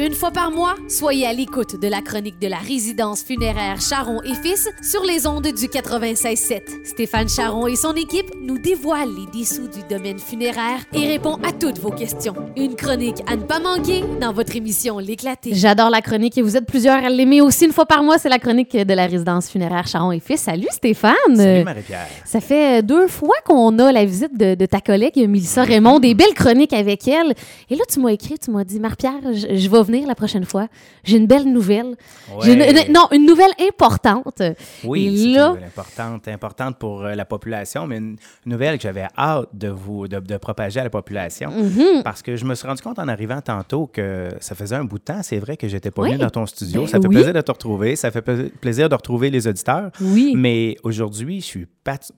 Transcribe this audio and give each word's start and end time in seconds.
Une 0.00 0.14
fois 0.14 0.30
par 0.30 0.50
mois, 0.50 0.76
soyez 0.88 1.26
à 1.26 1.34
l'écoute 1.34 1.78
de 1.78 1.86
la 1.86 2.00
chronique 2.00 2.38
de 2.40 2.46
la 2.46 2.56
résidence 2.56 3.22
funéraire 3.22 3.82
Charon 3.82 4.22
et 4.22 4.32
Fils 4.34 4.66
sur 4.82 5.04
les 5.04 5.26
ondes 5.26 5.42
du 5.42 5.66
96.7. 5.66 6.86
Stéphane 6.86 7.28
Charon 7.28 7.66
et 7.66 7.76
son 7.76 7.92
équipe 7.92 8.30
nous 8.40 8.56
dévoilent 8.56 9.14
les 9.14 9.38
dessous 9.38 9.68
du 9.68 9.82
domaine 9.90 10.18
funéraire 10.18 10.78
et 10.94 11.06
répond 11.06 11.34
à 11.46 11.52
toutes 11.52 11.78
vos 11.80 11.90
questions. 11.90 12.34
Une 12.56 12.76
chronique 12.76 13.18
à 13.30 13.36
ne 13.36 13.42
pas 13.42 13.60
manquer 13.60 14.02
dans 14.22 14.32
votre 14.32 14.56
émission 14.56 14.98
L'éclaté. 15.00 15.50
J'adore 15.52 15.90
la 15.90 16.00
chronique 16.00 16.38
et 16.38 16.40
vous 16.40 16.56
êtes 16.56 16.64
plusieurs 16.64 17.04
à 17.04 17.10
l'aimer 17.10 17.42
aussi 17.42 17.66
une 17.66 17.72
fois 17.72 17.84
par 17.84 18.02
mois. 18.02 18.16
C'est 18.16 18.30
la 18.30 18.38
chronique 18.38 18.74
de 18.74 18.94
la 18.94 19.04
résidence 19.04 19.50
funéraire 19.50 19.86
Charon 19.86 20.12
et 20.12 20.20
Fils. 20.20 20.40
Salut 20.40 20.68
Stéphane. 20.70 21.12
Salut 21.34 21.64
Marie-Pierre. 21.64 22.06
Ça 22.24 22.40
fait 22.40 22.82
deux 22.82 23.06
fois 23.06 23.36
qu'on 23.44 23.78
a 23.78 23.92
la 23.92 24.06
visite 24.06 24.34
de, 24.34 24.54
de 24.54 24.64
ta 24.64 24.80
collègue 24.80 25.16
Mélissa 25.28 25.62
Raymond, 25.62 26.00
des 26.00 26.14
belles 26.14 26.32
chroniques 26.34 26.72
avec 26.72 27.06
elle. 27.06 27.34
Et 27.68 27.76
là, 27.76 27.82
tu 27.86 28.00
m'as 28.00 28.12
écrit, 28.12 28.38
tu 28.38 28.50
m'as 28.50 28.64
dit, 28.64 28.80
Marie-Pierre, 28.80 29.20
je, 29.34 29.56
je 29.56 29.68
vais 29.68 29.89
venir 29.90 30.06
la 30.06 30.14
prochaine 30.14 30.44
fois. 30.44 30.68
J'ai 31.04 31.16
une 31.16 31.26
belle 31.26 31.44
nouvelle. 31.44 31.96
Une- 32.44 32.50
une- 32.62 32.92
non, 32.92 33.06
une 33.12 33.26
nouvelle 33.26 33.50
importante. 33.60 34.42
Oui, 34.84 35.06
une 35.06 35.32
nouvelle 35.46 35.64
importante, 35.64 36.28
importante 36.28 36.78
pour 36.78 37.04
euh, 37.04 37.14
la 37.14 37.24
population, 37.24 37.86
mais 37.86 37.96
une 37.98 38.16
nouvelle 38.46 38.76
que 38.76 38.82
j'avais 38.82 39.06
hâte 39.18 39.48
de 39.52 39.68
vous 39.68 40.08
de, 40.08 40.18
de 40.20 40.36
propager 40.36 40.80
à 40.80 40.84
la 40.84 40.90
population. 40.90 41.50
Mm-hmm. 41.50 42.02
Parce 42.02 42.22
que 42.22 42.36
je 42.36 42.44
me 42.44 42.54
suis 42.54 42.66
rendu 42.66 42.82
compte 42.82 42.98
en 42.98 43.08
arrivant 43.08 43.40
tantôt 43.40 43.86
que 43.86 44.28
ça 44.40 44.54
faisait 44.54 44.76
un 44.76 44.84
bout 44.84 44.98
de 44.98 45.04
temps. 45.04 45.22
C'est 45.22 45.38
vrai 45.38 45.56
que 45.56 45.68
j'étais 45.68 45.90
pas 45.90 46.02
Oui. 46.02 46.10
venu 46.10 46.20
dans 46.20 46.30
ton 46.30 46.46
studio. 46.46 46.82
Ben 46.82 46.86
ça 46.88 47.00
fait 47.00 47.08
oui. 47.08 47.14
plaisir 47.16 47.32
de 47.34 47.40
te 47.40 47.50
retrouver. 47.52 47.96
Ça 47.96 48.10
fait 48.10 48.22
pla- 48.22 48.48
plaisir 48.60 48.88
de 48.88 48.94
retrouver 48.94 49.30
les 49.30 49.46
auditeurs. 49.46 49.90
Oui. 50.00 50.34
Mais 50.36 50.76
aujourd'hui, 50.84 51.40
je 51.40 51.46
suis 51.46 51.66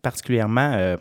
particulièrement, 0.02 0.72
euh, 0.74 0.96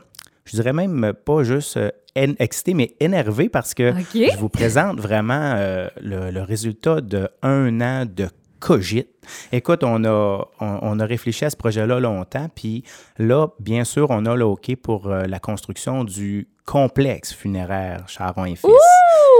je 0.45 0.55
dirais 0.55 0.73
même 0.73 1.13
pas 1.25 1.43
juste 1.43 1.77
euh, 1.77 1.89
excité, 2.15 2.73
mais 2.73 2.95
énervé 2.99 3.49
parce 3.49 3.73
que 3.73 3.93
je 4.13 4.37
vous 4.37 4.49
présente 4.49 4.99
vraiment 4.99 5.53
euh, 5.55 5.87
le, 6.01 6.31
le 6.31 6.41
résultat 6.41 7.01
de 7.01 7.29
un 7.41 7.81
an 7.81 8.05
de 8.05 8.27
cogite. 8.59 9.09
Écoute, 9.51 9.83
on 9.83 10.03
a, 10.03 10.47
on, 10.59 10.79
on 10.81 10.99
a 10.99 11.05
réfléchi 11.05 11.45
à 11.45 11.49
ce 11.49 11.57
projet-là 11.57 11.99
longtemps, 11.99 12.49
puis 12.53 12.83
là, 13.17 13.47
bien 13.59 13.83
sûr, 13.83 14.07
on 14.09 14.25
a 14.25 14.35
le 14.35 14.45
OK 14.45 14.75
pour 14.75 15.07
euh, 15.07 15.23
la 15.25 15.39
construction 15.39 16.03
du 16.03 16.47
complexe 16.65 17.33
funéraire 17.33 18.03
Charon 18.07 18.45
et 18.45 18.55
Fils. 18.55 18.71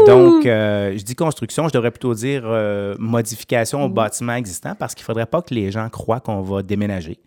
Donc, 0.07 0.45
euh, 0.45 0.97
je 0.97 1.03
dis 1.03 1.15
construction, 1.15 1.67
je 1.67 1.73
devrais 1.73 1.91
plutôt 1.91 2.13
dire 2.15 2.43
euh, 2.45 2.95
modification 2.97 3.83
au 3.83 3.89
bâtiment 3.89 4.33
existant 4.33 4.73
parce 4.73 4.95
qu'il 4.95 5.03
ne 5.03 5.05
faudrait 5.05 5.25
pas 5.27 5.41
que 5.41 5.53
les 5.53 5.69
gens 5.71 5.87
croient 5.89 6.19
qu'on 6.19 6.41
va 6.41 6.63
déménager. 6.63 7.19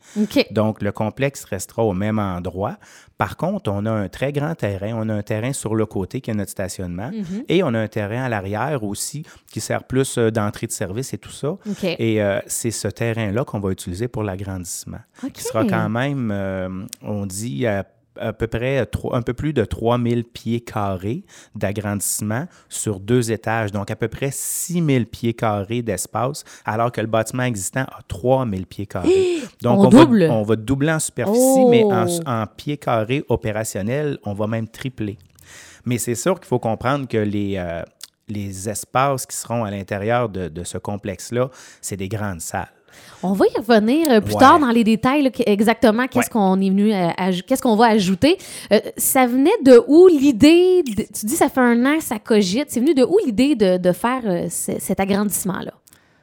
Donc, 0.51 0.83
le 0.83 0.91
complexe 0.91 1.45
restera 1.45 1.85
au 1.85 1.93
même 1.93 2.19
endroit. 2.19 2.77
Par 3.17 3.37
contre, 3.37 3.71
on 3.71 3.87
a 3.87 3.91
un 3.93 4.09
très 4.09 4.33
grand 4.33 4.55
terrain. 4.57 4.93
On 4.97 5.09
a 5.09 5.15
un 5.15 5.23
terrain 5.23 5.53
sur 5.53 5.77
le 5.77 5.87
côté 5.87 6.21
qui 6.21 6.33
est 6.33 6.35
notre 6.35 6.51
stationnement. 6.51 7.11
Et 7.49 7.63
on 7.63 7.69
a 7.69 7.79
un 7.79 7.87
terrain 7.87 8.25
à 8.25 8.29
l'arrière 8.29 8.83
aussi 8.83 9.25
qui 9.53 9.61
sert 9.61 9.85
plus 9.85 10.19
d'entrée 10.19 10.67
de 10.67 10.73
service 10.73 11.15
et 11.15 11.19
tout 11.19 11.31
ça. 11.31 11.57
Et 11.85 12.21
euh, 12.21 12.41
c'est 12.55 12.71
ce 12.71 12.89
terrain-là 12.89 13.45
qu'on 13.45 13.61
va 13.61 13.71
utiliser 13.71 14.09
pour 14.09 14.23
l'agrandissement. 14.23 14.99
Qui 15.33 15.43
sera 15.43 15.65
quand 15.65 15.89
même, 15.89 16.31
euh, 16.33 16.69
on 17.03 17.27
dit, 17.27 17.67
à, 17.67 17.85
à 18.19 18.33
peu 18.33 18.47
près 18.47 18.79
un 19.13 19.23
peu 19.23 19.35
plus 19.35 19.53
de 19.53 19.65
3000 19.65 20.25
pieds 20.25 20.61
carrés 20.61 21.25
d'agrandissement 21.57 22.47
sur 22.69 23.01
deux 23.01 23.33
étages. 23.33 23.73
Donc, 23.73 23.91
à 23.91 23.97
peu 23.97 24.07
près 24.09 24.31
6000 24.33 25.07
pieds 25.07 25.35
carrés 25.35 25.83
d'espace, 25.83 26.45
alors 26.65 26.93
que 26.93 27.01
le 27.01 27.07
bâtiment 27.09 27.43
existant 27.43 27.83
a 27.83 27.99
3000 28.07 28.67
pieds 28.67 28.87
carrés. 28.87 29.39
Donc, 29.63 29.81
On 29.81 29.89
va, 29.89 30.05
double. 30.05 30.29
on 30.31 30.43
va 30.43 30.57
doubler 30.57 30.93
en 30.93 31.01
superficie, 31.01 31.41
Oh. 31.41 31.69
mais 31.71 31.83
en, 31.85 32.07
en 32.27 32.47
pieds 32.47 32.77
carrés 32.77 33.25
opérationnels, 33.29 34.19
on 34.25 34.33
va 34.35 34.47
même 34.47 34.69
tripler. 34.69 35.19
Mais 35.87 35.99
c'est 35.99 36.15
sûr 36.15 36.37
qu'il 36.41 36.47
faut 36.47 36.59
comprendre 36.59 37.07
que 37.07 37.19
les, 37.19 37.57
euh, 37.59 37.83
les 38.29 38.69
espaces 38.69 39.27
qui 39.27 39.37
seront 39.37 39.65
à 39.65 39.71
l'intérieur 39.71 40.29
de, 40.29 40.49
de 40.49 40.65
ce 40.65 40.79
complexe-là, 40.79 41.51
c'est 41.81 41.97
des 41.97 42.09
grandes 42.09 42.41
salles. 42.41 42.71
On 43.25 43.33
va 43.33 43.47
y 43.47 43.59
revenir 43.59 44.09
euh, 44.11 44.21
plus 44.21 44.35
Ouais. 44.35 44.39
tard 44.41 44.61
dans 44.61 44.71
les 44.71 44.85
détails, 44.85 45.23
là, 45.23 45.31
exactement 45.47 46.07
qu'est-ce 46.07 46.27
Ouais. 46.29 46.33
qu'on 46.33 46.61
est 46.61 46.69
venu, 46.71 46.95
euh, 46.95 47.09
qu'est-ce 47.47 47.61
qu'on 47.61 47.75
va 47.77 47.87
ajouter. 47.87 48.39
Euh, 48.73 48.79
ça 48.97 49.27
venait 49.27 49.51
de 49.65 49.83
où 49.89 50.07
l'idée, 50.07 50.83
de- 50.85 51.03
tu 51.03 51.27
dis 51.27 51.35
ça 51.35 51.49
fait 51.49 51.61
un 51.61 51.85
an, 51.87 52.01
ça 52.01 52.19
cogite, 52.21 52.67
c'est 52.69 52.79
venu 52.81 52.95
de 52.95 53.03
où 53.03 53.19
l'idée 53.27 53.57
de, 53.57 53.79
de 53.79 53.93
faire 53.93 54.23
euh, 54.27 54.49
ce- 54.49 54.79
cet 54.79 55.01
agrandissement-là? 55.01 55.73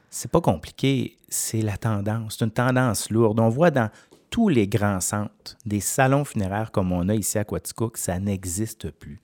C'est 0.08 0.30
pas 0.30 0.40
compliqué, 0.40 1.16
c'est 1.28 1.60
la 1.62 1.76
tendance. 1.76 2.36
C'est 2.38 2.44
une 2.46 2.50
tendance 2.50 3.10
lourde. 3.10 3.38
On 3.40 3.48
voit 3.50 3.70
dans 3.70 3.90
tous 4.32 4.48
les 4.48 4.66
grands 4.66 5.00
centres, 5.00 5.58
des 5.66 5.80
salons 5.80 6.24
funéraires 6.24 6.72
comme 6.72 6.90
on 6.90 7.08
a 7.10 7.14
ici 7.14 7.38
à 7.38 7.44
Quaticook, 7.44 7.98
ça 7.98 8.18
n'existe 8.18 8.90
plus. 8.90 9.20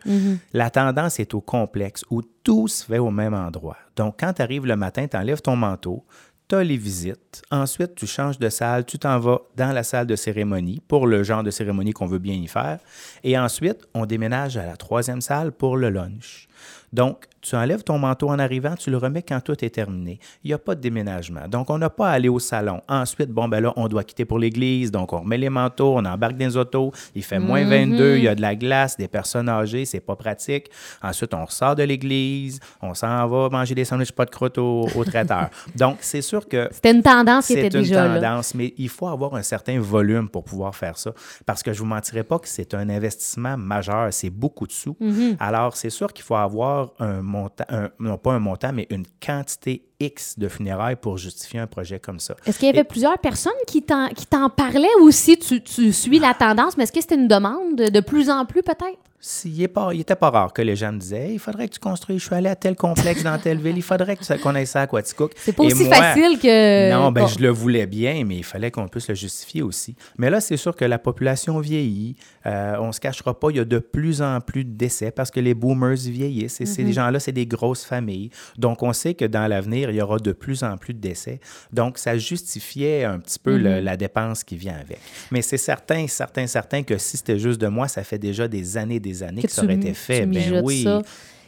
La 0.52 0.68
tendance 0.68 1.18
est 1.18 1.32
au 1.32 1.40
complexe 1.40 2.04
où 2.10 2.20
tout 2.22 2.68
se 2.68 2.84
fait 2.84 2.98
au 2.98 3.10
même 3.10 3.32
endroit. 3.32 3.78
Donc, 3.96 4.16
quand 4.20 4.34
tu 4.34 4.42
arrives 4.42 4.66
le 4.66 4.76
matin, 4.76 5.08
tu 5.08 5.16
enlèves 5.16 5.40
ton 5.40 5.56
manteau, 5.56 6.04
tu 6.46 6.56
as 6.56 6.62
les 6.62 6.76
visites. 6.76 7.42
Ensuite, 7.50 7.94
tu 7.94 8.06
changes 8.06 8.38
de 8.38 8.50
salle, 8.50 8.84
tu 8.84 8.98
t'en 8.98 9.18
vas 9.18 9.40
dans 9.56 9.72
la 9.72 9.82
salle 9.82 10.06
de 10.06 10.14
cérémonie 10.14 10.80
pour 10.86 11.06
le 11.06 11.22
genre 11.22 11.42
de 11.42 11.50
cérémonie 11.50 11.92
qu'on 11.92 12.06
veut 12.06 12.18
bien 12.18 12.34
y 12.34 12.46
faire. 12.46 12.78
Et 13.24 13.38
ensuite, 13.38 13.88
on 13.94 14.04
déménage 14.04 14.58
à 14.58 14.66
la 14.66 14.76
troisième 14.76 15.22
salle 15.22 15.52
pour 15.52 15.78
le 15.78 15.88
lunch. 15.88 16.48
Donc, 16.92 17.24
tu 17.40 17.54
enlèves 17.56 17.82
ton 17.82 17.98
manteau 17.98 18.28
en 18.28 18.38
arrivant, 18.38 18.74
tu 18.74 18.90
le 18.90 18.96
remets 18.96 19.22
quand 19.22 19.40
tout 19.40 19.64
est 19.64 19.70
terminé. 19.70 20.18
Il 20.44 20.48
n'y 20.48 20.54
a 20.54 20.58
pas 20.58 20.74
de 20.74 20.80
déménagement. 20.80 21.48
Donc, 21.48 21.70
on 21.70 21.78
n'a 21.78 21.90
pas 21.90 22.08
à 22.08 22.12
aller 22.12 22.28
au 22.28 22.38
salon. 22.38 22.80
Ensuite, 22.88 23.30
bon, 23.30 23.48
ben 23.48 23.60
là, 23.60 23.72
on 23.76 23.88
doit 23.88 24.04
quitter 24.04 24.24
pour 24.24 24.38
l'église. 24.38 24.90
Donc, 24.90 25.12
on 25.12 25.20
remet 25.20 25.38
les 25.38 25.48
manteaux, 25.50 25.94
on 25.96 26.04
embarque 26.04 26.36
dans 26.36 26.46
les 26.46 26.56
autos. 26.56 26.92
Il 27.14 27.22
fait 27.22 27.38
moins 27.38 27.64
22, 27.64 28.16
il 28.16 28.24
y 28.24 28.28
a 28.28 28.34
de 28.34 28.40
la 28.40 28.54
glace, 28.54 28.96
des 28.96 29.08
personnes 29.08 29.48
âgées, 29.48 29.84
c'est 29.84 30.00
pas 30.00 30.16
pratique. 30.16 30.70
Ensuite, 31.02 31.32
on 31.34 31.44
ressort 31.44 31.76
de 31.76 31.82
l'église, 31.82 32.60
on 32.82 32.94
s'en 32.94 33.26
va 33.26 33.48
manger 33.50 33.74
des 33.74 33.84
sandwichs 33.84 34.12
pas 34.12 34.24
de 34.24 34.30
croûte 34.30 34.58
au, 34.58 34.88
au 34.94 35.04
traiteur. 35.04 35.48
Donc, 35.76 35.98
c'est 36.00 36.22
sûr 36.22 36.48
que 36.48 36.68
C'était 36.72 36.92
une 36.92 37.02
tendance 37.02 37.46
qui 37.46 37.54
c'est 37.54 37.66
était 37.66 37.78
une 37.78 37.84
déjà 37.84 38.06
là. 38.08 38.14
tendance, 38.20 38.54
mais 38.54 38.74
il 38.78 38.88
faut 38.88 39.08
avoir 39.08 39.34
un 39.34 39.42
certain 39.42 39.78
volume 39.80 40.28
pour 40.28 40.44
pouvoir 40.44 40.74
faire 40.74 40.98
ça. 40.98 41.12
Parce 41.46 41.62
que 41.62 41.72
je 41.72 41.78
ne 41.78 41.84
vous 41.84 41.94
mentirai 41.94 42.24
pas 42.24 42.38
que 42.38 42.48
c'est 42.48 42.74
un 42.74 42.88
investissement 42.88 43.56
majeur, 43.56 44.12
c'est 44.12 44.30
beaucoup 44.30 44.66
de 44.66 44.72
sous. 44.72 44.96
Mm-hmm. 45.00 45.36
Alors, 45.38 45.76
c'est 45.76 45.90
sûr 45.90 46.12
qu'il 46.12 46.24
faut 46.24 46.36
avoir 46.36 46.90
un 46.98 47.22
montant, 47.28 47.64
non 47.98 48.18
pas 48.18 48.32
un 48.32 48.40
montant, 48.40 48.72
mais 48.72 48.86
une 48.90 49.06
quantité 49.24 49.87
X 50.00 50.38
de 50.38 50.46
funérailles 50.48 50.96
pour 50.96 51.18
justifier 51.18 51.58
un 51.60 51.66
projet 51.66 51.98
comme 51.98 52.20
ça. 52.20 52.36
Est-ce 52.46 52.58
qu'il 52.58 52.66
y 52.66 52.70
avait 52.70 52.80
Et- 52.80 52.84
plusieurs 52.84 53.18
personnes 53.18 53.52
qui 53.66 53.82
t'en, 53.82 54.08
parlaient 54.50 54.86
ou 55.02 55.10
si 55.10 55.38
tu, 55.38 55.60
tu 55.62 55.92
suis 55.92 56.18
la 56.18 56.34
tendance, 56.34 56.76
mais 56.76 56.84
est-ce 56.84 56.92
que 56.92 57.00
c'était 57.00 57.16
une 57.16 57.28
demande 57.28 57.76
de, 57.76 58.00
plus 58.00 58.30
en 58.30 58.44
plus 58.46 58.62
peut-être? 58.62 58.98
S'il 59.20 59.60
est 59.60 59.66
pas, 59.66 59.90
il 59.92 59.98
était 60.02 60.14
pas 60.14 60.30
rare 60.30 60.52
que 60.52 60.62
les 60.62 60.76
gens 60.76 60.92
me 60.92 60.98
disaient 61.00 61.26
Hey, 61.30 61.32
il 61.34 61.38
faudrait 61.40 61.66
que 61.68 61.74
tu 61.74 61.80
construises, 61.80 62.20
je 62.20 62.26
suis 62.26 62.34
allé 62.36 62.48
à 62.48 62.54
tel 62.54 62.76
complexe 62.76 63.24
dans 63.24 63.36
telle 63.36 63.58
ville, 63.58 63.76
il 63.76 63.82
faudrait 63.82 64.14
que 64.14 64.22
tu 64.22 64.38
connaisses 64.40 64.70
ça 64.70 64.82
à 64.82 64.86
Quaticook. 64.86 65.32
C'est 65.34 65.52
pas 65.56 65.64
Et 65.64 65.66
aussi 65.72 65.86
moi, 65.86 65.96
facile 65.96 66.38
que. 66.38 66.92
Non, 66.92 67.10
ben, 67.10 67.22
Bon. 67.22 67.26
je 67.26 67.40
le 67.40 67.48
voulais 67.48 67.86
bien, 67.88 68.22
mais 68.24 68.36
il 68.36 68.44
fallait 68.44 68.70
qu'on 68.70 68.86
puisse 68.86 69.08
le 69.08 69.16
justifier 69.16 69.62
aussi. 69.62 69.96
Mais 70.18 70.30
là, 70.30 70.40
c'est 70.40 70.56
sûr 70.56 70.76
que 70.76 70.84
la 70.84 71.00
population 71.00 71.58
vieillit. 71.58 72.14
Euh, 72.46 72.76
on 72.78 72.86
ne 72.86 72.92
se 72.92 73.00
cachera 73.00 73.36
pas, 73.38 73.50
il 73.50 73.56
y 73.56 73.60
a 73.60 73.64
de 73.64 73.80
plus 73.80 74.22
en 74.22 74.40
plus 74.40 74.64
de 74.64 74.70
décès 74.70 75.10
parce 75.10 75.32
que 75.32 75.40
les 75.40 75.52
boomers 75.52 75.96
vieillissent. 75.96 76.60
Et 76.60 76.66
ces 76.66 76.84
Mm-hmm. 76.84 76.92
gens-là, 76.92 77.18
c'est 77.18 77.32
des 77.32 77.44
grosses 77.46 77.84
familles. 77.84 78.30
Donc, 78.56 78.84
on 78.84 78.92
sait 78.92 79.14
que 79.14 79.24
dans 79.24 79.48
l'avenir, 79.48 79.87
il 79.90 79.96
y 79.96 80.00
aura 80.02 80.18
de 80.18 80.32
plus 80.32 80.62
en 80.62 80.76
plus 80.76 80.94
de 80.94 81.00
décès. 81.00 81.40
Donc, 81.72 81.98
ça 81.98 82.16
justifiait 82.18 83.04
un 83.04 83.18
petit 83.18 83.38
peu 83.38 83.56
Mm-hmm. 83.58 83.62
le- 83.62 83.80
la 83.80 83.96
dépense 83.96 84.44
qui 84.44 84.56
vient 84.56 84.74
avec. 84.80 84.98
Mais 85.30 85.42
c'est 85.42 85.56
certain, 85.58 86.06
certain, 86.06 86.46
certain 86.46 86.82
que 86.82 86.98
si 86.98 87.16
c'était 87.16 87.38
juste 87.38 87.60
de 87.60 87.66
moi, 87.68 87.88
ça 87.88 88.04
fait 88.04 88.18
déjà 88.18 88.46
des 88.48 88.76
années, 88.76 89.00
des 89.00 89.22
années 89.22 89.42
que, 89.42 89.50
ça 89.50 89.64
aurait 89.64 89.74
été 89.74 89.94
fait. 89.94 90.26
Ben 90.26 90.60
oui. 90.62 90.82
ça. 90.84 91.02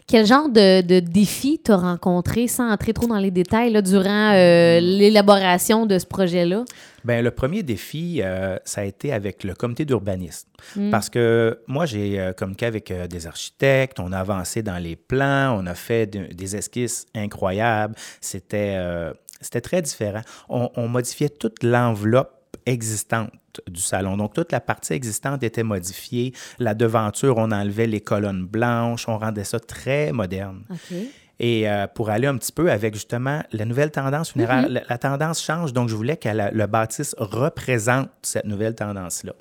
Quel 0.06 0.26
genre 0.26 0.48
de, 0.48 0.80
de 0.82 0.98
défi 0.98 1.60
t'as 1.62 1.76
rencontré, 1.76 2.48
sans 2.48 2.68
entrer 2.68 2.92
trop 2.92 3.06
dans 3.06 3.18
les 3.18 3.30
détails, 3.30 3.70
là, 3.72 3.80
durant 3.80 4.32
euh, 4.34 4.80
l'élaboration 4.80 5.86
de 5.86 5.98
ce 6.00 6.06
projet-là? 6.06 6.64
Ben, 7.04 7.24
le 7.24 7.30
premier 7.30 7.62
défi, 7.62 8.20
euh, 8.22 8.56
ça 8.64 8.82
a 8.82 8.84
été 8.84 9.12
avec 9.12 9.44
le 9.44 9.54
comité 9.54 9.84
d'urbanisme. 9.84 10.48
Parce 10.90 11.08
que 11.08 11.60
moi, 11.66 11.86
j'ai 11.86 12.20
euh, 12.20 12.32
communiqué 12.32 12.66
avec 12.66 12.90
euh, 12.90 13.06
des 13.06 13.26
architectes, 13.26 13.98
on 14.00 14.12
a 14.12 14.18
avancé 14.18 14.62
dans 14.62 14.78
les 14.78 14.96
plans, 14.96 15.56
on 15.58 15.66
a 15.66 15.74
fait 15.74 16.06
de- 16.06 16.32
des 16.32 16.56
esquisses 16.56 17.06
incroyables. 17.14 17.94
C'était 18.20 18.74
euh, 18.76 19.12
c'était 19.41 19.62
très 19.62 19.80
différent. 19.82 20.20
On, 20.50 20.70
on 20.76 20.86
modifiait 20.88 21.30
toute 21.30 21.62
l'enveloppe 21.62 22.36
existante 22.66 23.30
du 23.68 23.80
salon. 23.80 24.16
Donc, 24.16 24.34
toute 24.34 24.53
la 24.53 24.60
partie 24.60 24.92
existante 24.92 25.42
était 25.42 25.62
modifiée. 25.62 26.32
La 26.58 26.74
devanture, 26.74 27.36
on 27.38 27.50
enlevait 27.50 27.86
les 27.86 28.00
colonnes 28.00 28.44
blanches, 28.46 29.08
on 29.08 29.16
rendait 29.18 29.44
ça 29.44 29.58
très 29.58 30.12
moderne. 30.12 30.64
OK. 30.70 30.96
Et 31.42 31.69
euh, 31.71 31.87
pour 31.87 32.10
aller 32.10 32.27
un 32.27 32.37
petit 32.37 32.53
peu 32.53 32.71
avec 32.71 32.92
justement 32.95 33.42
la 33.53 33.65
nouvelle 33.65 33.91
tendance 33.91 34.33
funéraire, 34.33 34.69
la, 34.69 34.83
la 34.87 34.98
tendance 34.98 35.42
change, 35.42 35.72
donc 35.72 35.89
je 35.89 35.95
voulais 35.97 36.19
que 36.19 36.28
la- 36.28 36.51
le 36.51 36.66
bâtisse 36.66 37.15
représente 37.19 38.10
cette 38.22 38.45
nouvelle 38.45 38.75
tendance-là. 38.75 39.33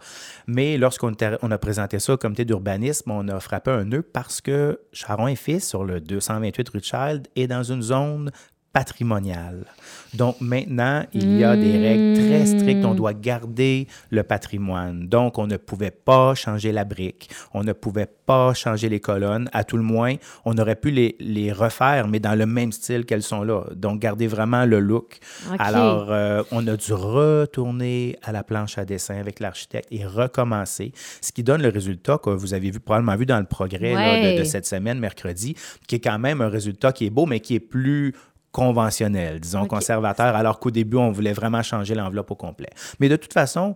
Mais 0.48 0.78
lorsqu'on 0.78 1.12
on 1.42 1.52
a 1.52 1.58
présenté 1.58 2.00
ça 2.00 2.14
au 2.14 2.18
comité 2.18 2.46
d'urbanisme, 2.46 3.12
on 3.12 3.28
a 3.28 3.40
frappé 3.42 3.72
un 3.72 3.84
nœud 3.84 4.02
parce 4.02 4.40
que 4.40 4.80
Charon 4.94 5.28
et 5.28 5.36
Fils, 5.36 5.68
sur 5.68 5.84
le 5.84 6.00
228 6.00 6.70
rue 6.70 6.80
de 6.80 6.84
Child, 6.86 7.28
est 7.36 7.48
dans 7.48 7.64
une 7.64 7.82
zone 7.82 8.32
patrimonial. 8.74 9.66
Donc 10.14 10.38
maintenant, 10.42 11.04
il 11.14 11.38
y 11.38 11.44
a 11.44 11.56
des 11.56 11.78
règles 11.78 12.28
très 12.28 12.46
strictes. 12.46 12.86
On 12.86 12.96
doit 12.96 13.14
garder 13.14 13.88
le 14.10 14.24
patrimoine. 14.24 15.08
Donc 15.08 15.38
on 15.38 15.48
ne 15.48 15.58
pouvait 15.58 15.92
pas 15.92 16.36
changer 16.36 16.72
la 16.72 16.86
brique, 16.86 17.30
on 17.54 17.64
ne 17.64 17.74
pouvait 17.74 18.08
pas 18.26 18.54
changer 18.54 18.90
les 18.90 19.00
colonnes. 19.00 19.50
À 19.54 19.64
tout 19.64 19.78
le 19.78 19.84
moins, 19.84 20.16
on 20.46 20.58
aurait 20.58 20.76
pu 20.76 20.92
les, 20.92 21.16
les 21.20 21.52
refaire, 21.52 22.08
mais 22.08 22.20
dans 22.20 22.36
le 22.36 22.46
même 22.46 22.72
style 22.72 23.06
qu'elles 23.06 23.24
sont 23.24 23.44
là. 23.44 23.64
Donc 23.76 24.00
garder 24.00 24.28
vraiment 24.28 24.66
le 24.66 24.80
look. 24.80 25.20
Alors 25.58 26.08
euh, 26.10 26.44
on 26.52 26.66
a 26.68 26.76
dû 26.76 26.94
retourner 26.94 28.18
à 28.24 28.32
la 28.32 28.44
planche 28.44 28.78
à 28.78 28.86
dessin 28.86 29.20
avec 29.20 29.40
l'architecte 29.40 29.88
et 29.92 30.06
recommencer, 30.06 30.92
ce 31.22 31.32
qui 31.32 31.44
donne 31.44 31.62
le 31.62 31.70
résultat 31.70 32.18
que 32.18 32.30
vous 32.30 32.54
avez 32.54 32.72
vu, 32.72 32.80
probablement 32.80 33.16
vu 33.16 33.26
dans 33.26 33.40
le 33.40 33.46
progrès 33.46 33.94
là, 33.94 34.34
de, 34.34 34.40
de 34.40 34.44
cette 34.44 34.66
semaine, 34.66 35.00
mercredi, 35.00 35.56
qui 35.88 35.96
est 35.96 36.00
quand 36.00 36.20
même 36.20 36.42
un 36.42 36.50
résultat 36.50 36.92
qui 36.92 37.06
est 37.06 37.10
beau, 37.10 37.26
mais 37.26 37.40
qui 37.40 37.56
est 37.56 37.60
plus 37.60 38.14
conventionnel, 38.52 39.40
disons 39.40 39.66
conservateur, 39.66 40.36
alors 40.36 40.60
qu'au 40.60 40.72
début, 40.72 40.98
on 40.98 41.12
voulait 41.12 41.34
vraiment 41.34 41.62
changer 41.62 41.96
l'enveloppe 41.96 42.32
au 42.32 42.36
complet. 42.36 42.70
Mais 43.00 43.10
de 43.10 43.16
toute 43.16 43.34
façon, 43.34 43.76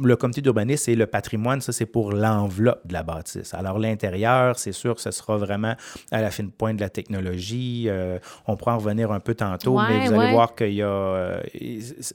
le 0.00 0.16
comité 0.16 0.40
d'urbanisme 0.40 0.90
et 0.90 0.94
le 0.94 1.06
patrimoine, 1.06 1.60
ça, 1.60 1.72
c'est 1.72 1.86
pour 1.86 2.12
l'enveloppe 2.12 2.86
de 2.86 2.92
la 2.92 3.02
bâtisse. 3.02 3.54
Alors, 3.54 3.78
l'intérieur, 3.78 4.58
c'est 4.58 4.72
sûr 4.72 4.94
que 4.94 5.00
ce 5.00 5.10
sera 5.10 5.36
vraiment 5.36 5.74
à 6.10 6.20
la 6.20 6.30
fine 6.30 6.50
pointe 6.50 6.76
de 6.76 6.80
la 6.80 6.88
technologie. 6.88 7.84
Euh, 7.88 8.18
on 8.46 8.56
pourra 8.56 8.74
en 8.74 8.78
revenir 8.78 9.12
un 9.12 9.20
peu 9.20 9.34
tantôt, 9.34 9.78
mais 9.78 10.06
vous 10.06 10.14
allez 10.14 10.32
voir 10.32 10.54
qu'il 10.54 10.74
y 10.74 10.82
a. 10.82 10.86
Euh, 10.86 11.40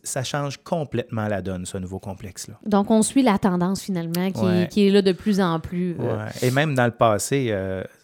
ça 0.04 0.24
change 0.24 0.58
complètement 0.64 1.28
la 1.28 1.42
donne, 1.42 1.66
ce 1.66 1.78
nouveau 1.78 2.00
complexe-là. 2.00 2.56
Donc, 2.66 2.90
on 2.92 3.02
suit 3.02 3.24
la 3.24 3.38
tendance, 3.38 3.82
finalement, 3.82 4.32
qui, 4.32 4.68
qui 4.70 4.88
est 4.88 4.92
là 4.92 5.02
de 5.02 5.12
plus 5.12 5.40
en 5.42 5.60
plus. 5.60 5.96
Euh. 6.00 6.28
Et 6.42 6.52
même 6.52 6.76
dans 6.76 6.86
le 6.86 6.92
passé, 6.92 7.54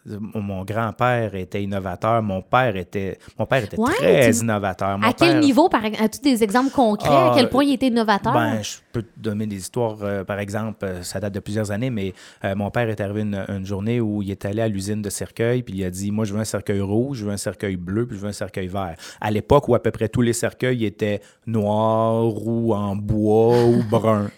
mon 0.06 0.64
grand-père 0.64 1.36
était 1.36 1.62
innovateur, 1.62 2.24
mon 2.24 2.42
père 2.42 2.76
était, 2.76 3.20
mon 3.38 3.46
père 3.46 3.64
était 3.64 3.78
très 3.78 4.32
innovateur. 4.32 5.00
à 5.02 5.14
quel 5.14 5.40
niveau, 5.40 5.70
par 5.70 5.86
as-tu 5.86 6.22
des 6.22 6.44
exemples 6.44 6.72
concrets, 6.72 7.10
à 7.10 7.32
quel 7.36 7.46
ah, 7.46 7.50
point 7.50 7.64
il 7.64 7.74
était 7.74 7.88
innovateur? 7.88 8.34
Ben, 8.34 8.62
je 8.64 8.78
peux 8.92 9.04
te 9.04 9.20
donner 9.20 9.46
des 9.46 9.58
histoires, 9.58 9.98
euh, 10.02 10.24
par 10.24 10.40
exemple, 10.40 10.84
euh, 10.84 11.04
ça 11.04 11.20
date 11.20 11.34
de 11.34 11.40
plusieurs 11.40 11.72
années, 11.72 11.92
mais 11.92 12.14
euh, 12.44 12.56
mon 12.56 12.72
père 12.72 12.90
est 12.90 13.00
arrivé 13.00 13.22
une, 13.22 13.66
journée 13.66 14.02
où 14.02 14.22
il 14.24 14.32
est 14.32 14.44
allé 14.46 14.62
à 14.62 14.68
l'usine 14.68 15.02
de 15.02 15.10
cercueil, 15.10 15.62
puis 15.62 15.76
il 15.76 15.84
a 15.86 15.92
dit, 15.92 16.12
moi, 16.12 16.26
je 16.26 16.34
veux 16.34 16.40
un 16.40 16.46
cercueil 16.46 16.82
rouge, 16.82 17.20
je 17.20 17.26
veux 17.26 17.32
un 17.32 17.38
cercueil 17.38 17.76
bleu, 17.76 18.08
puis 18.08 18.18
je 18.18 18.22
veux 18.22 18.30
un 18.30 18.34
cercueil 18.34 18.68
vert. 18.68 18.96
À 19.20 19.30
l'époque 19.30 19.68
où 19.68 19.76
à 19.76 19.80
peu 19.80 19.92
près 19.92 20.10
tous 20.10 20.22
les 20.22 20.34
cercueils 20.34 20.86
étaient 20.86 21.22
noirs 21.46 22.48
ou 22.48 22.74
en 22.74 22.96
bois 22.96 23.66
ou 23.66 23.84
bruns. 23.84 24.30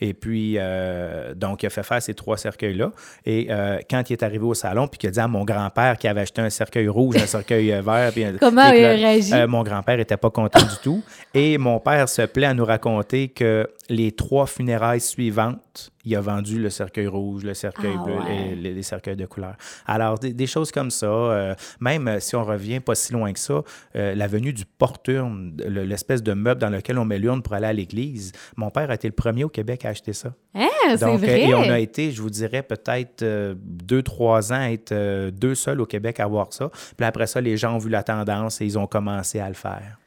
Et 0.00 0.14
puis, 0.14 0.54
euh, 0.56 1.34
donc, 1.34 1.62
il 1.62 1.66
a 1.66 1.70
fait 1.70 1.82
faire 1.82 2.02
ces 2.02 2.14
trois 2.14 2.36
cercueils-là. 2.36 2.92
Et 3.24 3.48
euh, 3.50 3.78
quand 3.88 4.08
il 4.08 4.14
est 4.14 4.22
arrivé 4.22 4.44
au 4.44 4.54
salon, 4.54 4.88
puis 4.88 4.98
qu'il 4.98 5.08
a 5.08 5.12
dit 5.12 5.20
à 5.20 5.28
mon 5.28 5.44
grand-père 5.44 5.98
qui 5.98 6.08
avait 6.08 6.22
acheté 6.22 6.40
un 6.40 6.50
cercueil 6.50 6.88
rouge, 6.88 7.16
un 7.16 7.26
cercueil 7.26 7.72
euh, 7.72 7.82
vert, 7.82 8.12
puis, 8.12 8.24
comment 8.40 8.70
il 8.72 8.84
a 8.84 8.90
réagi? 8.90 9.32
mon 9.48 9.62
grand-père 9.62 9.96
n'était 9.96 10.16
pas 10.16 10.30
content 10.30 10.60
du 10.60 10.76
tout. 10.82 11.02
Et 11.34 11.58
mon 11.58 11.78
père 11.80 12.08
se 12.08 12.22
plaît 12.22 12.46
à 12.46 12.54
nous 12.54 12.64
raconter 12.64 13.28
que 13.28 13.68
les 13.88 14.12
trois 14.12 14.46
funérailles 14.46 15.00
suivantes, 15.00 15.90
il 16.04 16.16
a 16.16 16.20
vendu 16.20 16.60
le 16.60 16.70
cercueil 16.70 17.06
rouge, 17.06 17.44
le 17.44 17.54
cercueil 17.54 17.94
ah 17.98 18.02
bleu 18.02 18.16
et 18.30 18.54
les, 18.54 18.82
cercueils 18.82 19.16
de 19.16 19.26
couleur. 19.26 19.56
Alors, 19.86 20.18
des, 20.18 20.46
choses 20.46 20.72
comme 20.72 20.90
ça, 20.90 21.06
euh, 21.06 21.54
même 21.80 22.08
euh, 22.08 22.20
si 22.20 22.36
on 22.36 22.44
revient 22.44 22.80
pas 22.80 22.94
si 22.94 23.12
loin 23.12 23.32
que 23.32 23.38
ça, 23.38 23.62
euh, 23.96 24.14
la 24.14 24.26
venue 24.26 24.52
du 24.52 24.64
porturne, 24.64 25.56
l'espèce 25.66 26.22
de 26.22 26.32
meuble 26.32 26.60
dans 26.60 26.70
lequel 26.70 26.98
on 26.98 27.04
met 27.04 27.18
l'urne 27.18 27.42
pour 27.42 27.54
aller 27.54 27.66
à 27.66 27.72
l'église, 27.72 28.32
mon 28.56 28.70
père 28.70 28.90
a 28.90 28.94
été 28.94 29.08
le 29.08 29.14
premier 29.14 29.44
au 29.44 29.48
Québec 29.48 29.84
à 29.84 29.90
acheter 29.90 30.12
ça. 30.12 30.32
Hein, 30.54 30.68
c'est 30.96 31.16
vrai? 31.16 31.48
Et 31.48 31.54
on 31.54 31.70
a 31.70 31.78
été, 31.78 32.12
je 32.12 32.22
vous 32.22 32.30
dirais, 32.30 32.62
peut-être 32.62 33.24
deux, 33.54 34.02
trois 34.02 34.52
ans, 34.52 34.62
être 34.62 35.30
deux 35.30 35.54
seuls 35.54 35.80
au 35.80 35.86
Québec 35.86 36.18
à 36.20 36.26
voir 36.26 36.52
ça. 36.52 36.70
Puis 36.96 37.06
après 37.06 37.26
ça, 37.26 37.40
les 37.40 37.56
gens 37.56 37.74
ont 37.74 37.78
vu 37.78 37.90
la 37.90 38.02
tendance 38.02 38.60
et 38.60 38.64
ils 38.64 38.78
ont 38.78 38.86
commencé 38.86 39.38
à 39.38 39.48
le 39.48 39.54
faire. 39.54 39.99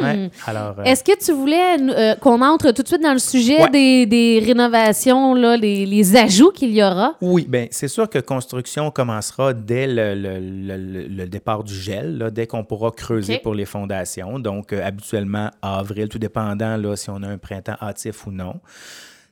Hmm. 0.00 0.28
Alors, 0.46 0.76
euh, 0.78 0.84
Est-ce 0.84 1.04
que 1.04 1.16
tu 1.22 1.32
voulais 1.32 1.76
euh, 1.78 2.14
qu'on 2.16 2.40
entre 2.40 2.70
tout 2.72 2.82
de 2.82 2.88
suite 2.88 3.02
dans 3.02 3.12
le 3.12 3.18
sujet 3.18 3.68
des, 3.68 4.42
rénovations, 4.44 5.34
là, 5.34 5.56
les, 5.56 6.16
ajouts 6.16 6.50
qu'il 6.50 6.74
y 6.74 6.82
aura? 6.82 7.14
Oui, 7.20 7.46
bien, 7.48 7.66
c'est 7.70 7.88
sûr 7.88 8.08
que 8.08 8.18
construction 8.18 8.90
commencera 8.90 9.52
dès 9.52 9.86
le, 9.86 11.26
départ 11.26 11.62
du 11.62 11.74
gel, 11.74 12.30
dès 12.32 12.46
qu'on 12.46 12.64
pourra 12.64 12.90
creuser 12.90 13.38
pour 13.38 13.54
les 13.54 13.66
fondations. 13.66 14.38
Donc, 14.38 14.72
euh, 14.72 14.84
habituellement, 14.84 15.50
avril, 15.60 16.08
tout 16.08 16.18
dépendant 16.18 16.76
là, 16.76 16.96
si 16.96 17.10
on 17.10 17.22
a 17.22 17.28
un 17.28 17.38
printemps 17.38 17.76
hâtif 17.80 18.26
ou 18.26 18.30
non. 18.30 18.60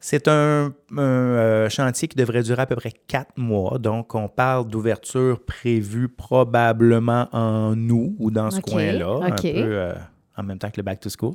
C'est 0.00 0.29
un, 0.29 0.75
chantier 1.70 2.08
qui 2.08 2.17
devrait 2.17 2.43
durer 2.43 2.61
à 2.61 2.67
peu 2.67 2.76
près 2.76 2.93
quatre 3.08 3.38
mois. 3.38 3.79
Donc, 3.79 4.14
on 4.14 4.29
parle 4.29 4.69
d'ouverture 4.69 5.41
prévue 5.41 6.11
probablement 6.11 7.29
en 7.32 7.75
août 7.88 8.14
ou 8.19 8.31
dans 8.31 8.50
ce 8.50 8.61
coin-là. 8.61 9.20
Un 9.23 9.31
peu 9.31 9.94
en 10.36 10.42
même 10.42 10.58
temps 10.58 10.70
que 10.70 10.76
le 10.76 10.82
back 10.82 11.00
to 11.00 11.10
school. 11.10 11.34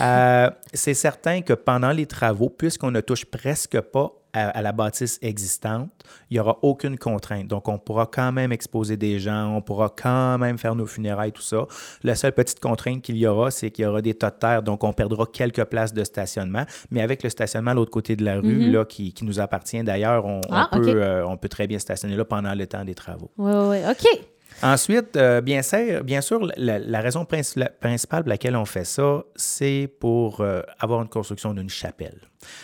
Euh, 0.00 0.50
c'est 0.72 0.94
certain 0.94 1.42
que 1.42 1.52
pendant 1.52 1.90
les 1.90 2.06
travaux, 2.06 2.48
puisqu'on 2.48 2.90
ne 2.90 3.00
touche 3.00 3.24
presque 3.24 3.80
pas 3.80 4.12
à, 4.32 4.62
la 4.62 4.72
bâtisse 4.72 5.18
existante, 5.20 5.90
il 6.30 6.34
n'y 6.34 6.40
aura 6.40 6.58
aucune 6.62 6.96
contrainte. 6.96 7.48
Donc, 7.48 7.68
on 7.68 7.78
pourra 7.78 8.06
quand 8.06 8.32
même 8.32 8.50
exposer 8.50 8.96
des 8.96 9.18
gens, 9.18 9.54
on 9.54 9.60
pourra 9.60 9.90
quand 9.94 10.38
même 10.38 10.56
faire 10.56 10.74
nos 10.74 10.86
funérailles, 10.86 11.32
tout 11.32 11.42
ça. 11.42 11.66
La 12.02 12.14
seule 12.14 12.32
petite 12.32 12.58
contrainte 12.58 13.02
qu'il 13.02 13.18
y 13.18 13.26
aura, 13.26 13.50
c'est 13.50 13.70
qu'il 13.70 13.84
y 13.84 13.86
aura 13.86 14.00
des 14.00 14.14
tas 14.14 14.30
de 14.30 14.36
terre, 14.36 14.62
donc 14.62 14.84
on 14.84 14.92
perdra 14.92 15.26
quelques 15.26 15.64
places 15.64 15.92
de 15.92 16.02
stationnement. 16.02 16.64
Mais 16.90 17.02
avec 17.02 17.22
le 17.22 17.28
stationnement 17.28 17.72
à 17.72 17.74
l'autre 17.74 17.90
côté 17.90 18.16
de 18.16 18.24
la 18.24 18.36
rue, 18.40 18.68
mm-hmm. 18.68 18.72
là, 18.72 18.84
qui, 18.86 19.14
nous 19.22 19.38
appartient 19.38 19.82
d'ailleurs, 19.84 20.24
on, 20.24 20.40
ah, 20.50 20.68
peut, 20.72 20.88
euh, 20.88 21.26
on 21.26 21.36
peut 21.36 21.48
très 21.48 21.66
bien 21.66 21.78
stationner 21.78 22.16
là 22.16 22.24
pendant 22.24 22.54
le 22.54 22.66
temps 22.66 22.84
des 22.84 22.94
travaux. 22.94 23.30
Oui, 23.36 23.52
oui, 23.52 23.78
OK. 23.88 24.31
Ensuite, 24.62 25.16
euh, 25.16 25.40
bien, 25.40 25.62
sûr, 25.62 26.50
la, 26.56 27.00
raison 27.00 27.24
principale 27.24 28.22
pour 28.22 28.28
laquelle 28.28 28.56
on 28.56 28.64
fait 28.64 28.84
ça, 28.84 29.24
c'est 29.34 29.90
pour 30.00 30.40
euh, 30.40 30.62
avoir 30.78 31.02
une 31.02 31.08
construction 31.08 31.54
d'une 31.54 31.70
chapelle. 31.70 32.18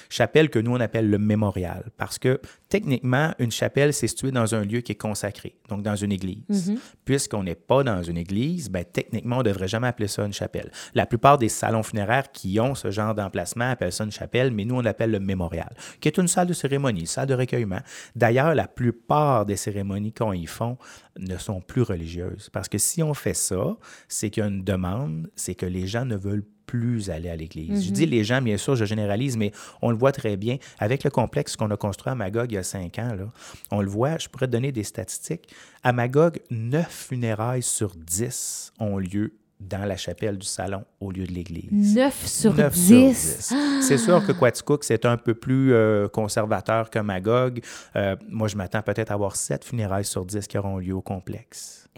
Chapelle 0.08 0.50
que 0.50 0.58
nous, 0.58 0.72
on 0.72 0.80
appelle 0.80 1.10
le 1.10 1.18
mémorial, 1.18 1.90
parce 1.96 2.18
que 2.18 2.40
techniquement, 2.68 3.32
une 3.38 3.50
chapelle, 3.50 3.92
c'est 3.92 4.08
situé 4.08 4.30
dans 4.30 4.54
un 4.54 4.64
lieu 4.64 4.80
qui 4.80 4.92
est 4.92 5.00
consacré, 5.00 5.56
donc 5.68 5.82
dans 5.82 5.96
une 5.96 6.12
église. 6.12 6.44
Mm-hmm. 6.50 6.78
Puisqu'on 7.04 7.42
n'est 7.42 7.54
pas 7.54 7.82
dans 7.82 8.02
une 8.02 8.16
église, 8.16 8.70
ben, 8.70 8.84
techniquement, 8.84 9.36
on 9.36 9.38
ne 9.40 9.44
devrait 9.44 9.68
jamais 9.68 9.86
appeler 9.86 10.08
ça 10.08 10.24
une 10.24 10.32
chapelle. 10.32 10.70
La 10.94 11.06
plupart 11.06 11.38
des 11.38 11.48
salons 11.48 11.82
funéraires 11.82 12.30
qui 12.30 12.60
ont 12.60 12.74
ce 12.74 12.90
genre 12.90 13.14
d'emplacement 13.14 13.70
appellent 13.70 13.92
ça 13.92 14.04
une 14.04 14.12
chapelle, 14.12 14.50
mais 14.52 14.64
nous, 14.64 14.76
on 14.76 14.80
l'appelle 14.80 15.10
le 15.10 15.20
mémorial, 15.20 15.74
qui 16.00 16.08
est 16.08 16.18
une 16.18 16.28
salle 16.28 16.48
de 16.48 16.52
cérémonie, 16.52 17.00
une 17.00 17.06
salle 17.06 17.26
de 17.26 17.34
recueillement. 17.34 17.80
D'ailleurs, 18.14 18.54
la 18.54 18.68
plupart 18.68 19.46
des 19.46 19.56
cérémonies 19.56 20.12
qu'on 20.12 20.32
y 20.32 20.46
font 20.46 20.78
ne 21.18 21.36
sont 21.36 21.60
plus 21.60 21.82
religieuses, 21.82 22.50
parce 22.52 22.68
que 22.68 22.78
si 22.78 23.02
on 23.02 23.14
fait 23.14 23.34
ça, 23.34 23.76
c'est 24.08 24.30
qu'il 24.30 24.42
y 24.42 24.46
a 24.46 24.48
une 24.48 24.64
demande, 24.64 25.30
c'est 25.34 25.54
que 25.54 25.66
les 25.66 25.86
gens 25.86 26.04
ne 26.04 26.16
veulent 26.16 26.44
plus 26.68 27.10
aller 27.10 27.30
à 27.30 27.34
l'église. 27.34 27.86
Je 27.86 27.90
dis 27.90 28.04
mhm. 28.04 28.10
les 28.10 28.24
gens, 28.24 28.42
bien 28.42 28.58
sûr, 28.58 28.76
je 28.76 28.84
généralise, 28.84 29.36
mais 29.36 29.50
on 29.82 29.90
le 29.90 29.96
voit 29.96 30.12
très 30.12 30.36
bien. 30.36 30.58
Avec 30.78 31.02
le 31.02 31.10
complexe 31.10 31.56
qu'on 31.56 31.70
a 31.70 31.76
construit 31.76 32.12
à 32.12 32.14
Magog 32.14 32.52
il 32.52 32.54
y 32.54 32.58
a 32.58 32.62
cinq 32.62 32.98
ans, 32.98 33.14
là, 33.14 33.24
on 33.72 33.80
le 33.80 33.88
voit, 33.88 34.18
je 34.18 34.28
pourrais 34.28 34.46
te 34.46 34.52
donner 34.52 34.70
des 34.70 34.84
statistiques. 34.84 35.48
À 35.82 35.92
Magog, 35.92 36.38
neuf 36.50 37.06
funérailles 37.08 37.62
sur 37.62 37.94
dix 37.96 38.72
ont 38.78 38.98
lieu 38.98 39.32
dans 39.60 39.84
la 39.84 39.96
chapelle 39.96 40.38
du 40.38 40.46
salon 40.46 40.84
au 41.00 41.10
lieu 41.10 41.26
de 41.26 41.32
l'église. 41.32 41.96
9 41.96 42.26
sur 42.26 42.52
10. 42.52 43.54
C'est 43.82 43.98
sûr 43.98 44.24
que 44.24 44.32
Quaticook, 44.32 44.84
c'est 44.84 45.04
un 45.04 45.16
peu 45.16 45.34
plus 45.34 45.72
euh, 45.72 46.08
conservateur 46.08 46.90
que 46.90 46.98
Magog. 47.00 47.60
Euh, 47.96 48.14
moi, 48.28 48.48
je 48.48 48.56
m'attends 48.56 48.82
peut-être 48.82 49.10
à 49.10 49.14
avoir 49.14 49.36
7 49.36 49.64
funérailles 49.64 50.04
sur 50.04 50.24
10 50.24 50.46
qui 50.46 50.58
auront 50.58 50.78
lieu 50.78 50.94
au 50.94 51.02
complexe. 51.02 51.88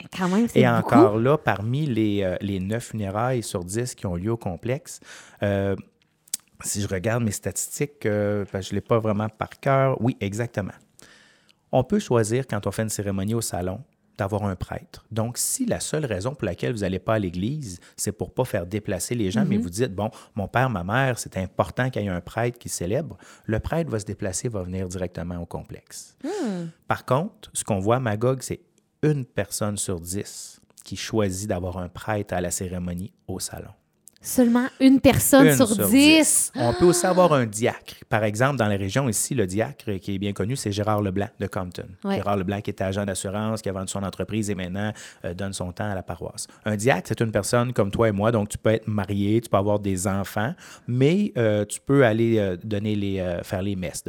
Et 0.55 0.67
encore 0.67 1.19
là, 1.19 1.37
parmi 1.37 1.85
les, 1.85 2.23
euh, 2.23 2.37
les 2.41 2.61
9 2.61 2.83
funérailles 2.83 3.43
sur 3.43 3.65
10 3.65 3.95
qui 3.95 4.07
ont 4.07 4.17
lieu 4.17 4.33
au 4.33 4.39
complexe, 4.39 5.01
si 6.63 6.83
je 6.83 6.89
regarde 6.89 7.23
mes 7.23 7.31
statistiques, 7.31 8.01
je 8.03 8.09
ne 8.45 8.75
l'ai 8.75 8.81
pas 8.81 8.99
vraiment 8.99 9.29
par 9.29 9.61
cœur. 9.61 10.01
Oui, 10.01 10.17
exactement. 10.21 10.73
On 11.73 11.85
peut 11.85 11.99
choisir 11.99 12.47
quand 12.47 12.67
on 12.67 12.71
fait 12.71 12.83
une 12.83 12.91
cérémonie 12.91 13.35
au 13.35 13.41
salon 13.41 13.81
d'avoir 14.21 14.45
un 14.45 14.55
prêtre. 14.55 15.05
Donc, 15.11 15.39
si 15.39 15.65
la 15.65 15.81
seule 15.81 16.05
raison 16.05 16.35
pour 16.35 16.45
laquelle 16.45 16.73
vous 16.73 16.81
n'allez 16.81 16.99
pas 16.99 17.15
à 17.15 17.19
l'église, 17.19 17.81
c'est 17.97 18.13
pour 18.13 18.35
pas 18.35 18.45
faire 18.45 18.67
déplacer 18.67 19.15
les 19.15 19.31
gens, 19.31 19.45
mais 19.47 19.57
mhm. 19.57 19.63
vous 19.63 19.71
dites, 19.71 19.95
bon, 19.95 20.11
mon 20.35 20.47
père, 20.47 20.69
ma 20.69 20.85
mère, 20.85 21.19
c'est 21.19 21.39
important 21.39 21.89
qu'il 21.89 22.03
y 22.03 22.07
ait 22.07 22.09
un 22.09 22.21
prêtre 22.21 22.59
qui 22.59 22.69
célèbre, 22.69 23.17
le 23.47 23.59
prêtre 23.61 23.91
va 23.91 23.99
se 23.99 24.05
déplacer, 24.05 24.49
va 24.49 24.63
venir 24.63 24.89
directement 24.89 25.39
au 25.39 25.47
complexe. 25.47 26.17
Hmm. 26.23 26.67
Par 26.87 27.07
contre, 27.07 27.51
ce 27.55 27.65
qu'on 27.65 27.79
voit 27.79 27.97
à 27.97 28.01
Magog, 28.01 28.43
c'est 28.43 28.61
une 29.03 29.25
personne 29.25 29.79
sur 29.79 29.99
dix 29.99 30.61
qui 30.85 30.97
choisit 30.97 31.49
d'avoir 31.49 31.79
un 31.79 31.89
prêtre 31.89 32.35
à 32.35 32.43
la 32.43 32.51
cérémonie 32.51 33.13
au 33.27 33.41
salon. 33.41 33.73
Seulement 34.23 34.67
une 34.81 35.01
personne 35.01 35.55
sur, 35.57 35.75
dix. 35.89 36.53
On 36.55 36.75
peut 36.75 36.85
aussi 36.85 37.07
avoir 37.07 37.33
un 37.33 37.47
diacre. 37.47 37.95
Par 38.11 38.23
exemple, 38.23 38.57
dans 38.57 38.67
la 38.67 38.77
région 38.77 39.09
ici, 39.09 39.35
le 39.35 39.47
diacre 39.47 39.99
qui 39.99 40.15
est 40.15 40.19
bien 40.19 40.35
connu, 40.35 40.57
c'est 40.57 40.73
Gérard 40.73 41.01
Leblanc 41.01 41.31
de 41.39 41.47
Compton. 41.47 41.87
Gérard 42.05 42.37
Leblanc 42.37 42.61
qui 42.61 42.69
était 42.69 42.85
agent 42.85 43.07
d'assurance, 43.07 43.63
qui 43.63 43.71
a 43.71 43.73
vendu 43.73 43.89
son 43.89 44.03
entreprise 44.03 44.51
et 44.51 44.55
maintenant 44.55 44.93
euh, 45.25 45.33
donne 45.33 45.55
son 45.55 45.73
temps 45.73 45.91
à 45.91 45.95
la 45.95 46.03
paroisse. 46.03 46.49
Un 46.67 46.77
diacre, 46.77 47.09
c'est 47.09 47.21
une 47.21 47.33
personne 47.33 47.73
comme 47.73 47.91
toi 47.91 48.11
et 48.11 48.13
moi, 48.13 48.31
donc 48.31 48.51
tu 48.51 48.59
peux 48.59 48.71
être 48.71 48.87
marié, 48.87 49.41
tu 49.41 49.49
peux 49.49 49.57
avoir 49.57 49.79
des 49.79 50.07
enfants, 50.07 50.55
mais 50.87 51.33
euh, 51.39 51.65
tu 51.65 51.81
peux 51.81 52.05
aller 52.05 52.39
euh, 52.39 52.59
donner 52.63 52.97
les, 52.97 53.41
faire 53.43 53.63
les 53.63 53.75
messes 53.75 54.05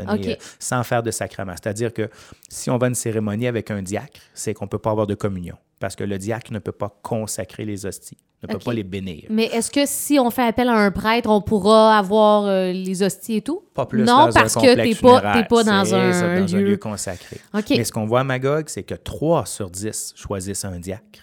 sans 0.60 0.84
faire 0.84 1.04
de 1.04 1.12
sacrement. 1.12 1.54
C'est-à-dire 1.54 1.94
que 1.94 2.10
si 2.50 2.70
on 2.70 2.78
va 2.78 2.88
à 2.88 2.90
une 2.90 2.96
cérémonie 2.96 3.48
avec 3.48 3.72
un 3.72 3.82
diacre, 3.82 4.20
c'est 4.34 4.54
qu'on 4.54 4.66
ne 4.66 4.70
peut 4.70 4.78
pas 4.80 4.92
avoir 4.92 5.08
de 5.08 5.16
communion 5.16 5.56
parce 5.82 5.98
que 5.98 6.06
le 6.06 6.18
diacre 6.18 6.54
ne 6.54 6.60
peut 6.60 6.72
pas 6.72 6.98
consacrer 7.02 7.66
les 7.66 7.86
hosties, 7.86 8.18
ne 8.44 8.48
peut 8.48 8.60
pas 8.60 8.72
les 8.72 8.84
bénir. 8.84 9.26
Mais 9.30 9.46
est-ce 9.46 9.70
que 9.72 9.82
si 9.86 10.18
on 10.20 10.30
fait 10.30 10.44
appel 10.44 10.70
à 10.70 10.74
un 10.78 10.92
prêtre, 10.92 11.30
on 11.30 11.42
pourra 11.42 11.98
avoir 11.98 12.46
euh, 12.46 12.72
les 12.72 13.04
hosties 13.04 13.38
et 13.38 13.42
tout? 13.42 13.64
Pas 13.74 13.86
plus 13.86 14.04
non, 14.04 14.28
dans 14.28 14.32
parce 14.32 14.56
un 14.56 14.62
que 14.62 14.68
complexe 14.68 14.98
t'es 14.98 15.02
pas, 15.02 15.44
pas 15.44 15.64
dans 15.64 15.94
un, 15.96 16.14
ça, 16.14 16.40
dans 16.40 16.58
lieu. 16.58 16.78
consacré. 16.78 17.38
Mais 17.72 17.84
ce 17.84 17.92
qu'on 17.92 18.06
voit 18.06 18.22
à 18.22 18.24
Magog, 18.24 18.70
c'est 18.70 18.84
que 18.84 18.96
3 18.96 19.46
sur 19.46 19.70
10 19.70 20.14
choisissent 20.16 20.64
un 20.64 20.80
diacre 20.80 21.20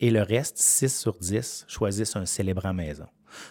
et 0.00 0.10
le 0.10 0.22
reste, 0.22 0.58
6 0.58 0.98
sur 0.98 1.16
10 1.18 1.64
choisissent 1.68 2.16
un 2.16 2.26
célébrant 2.26 2.74
maison. 2.74 3.06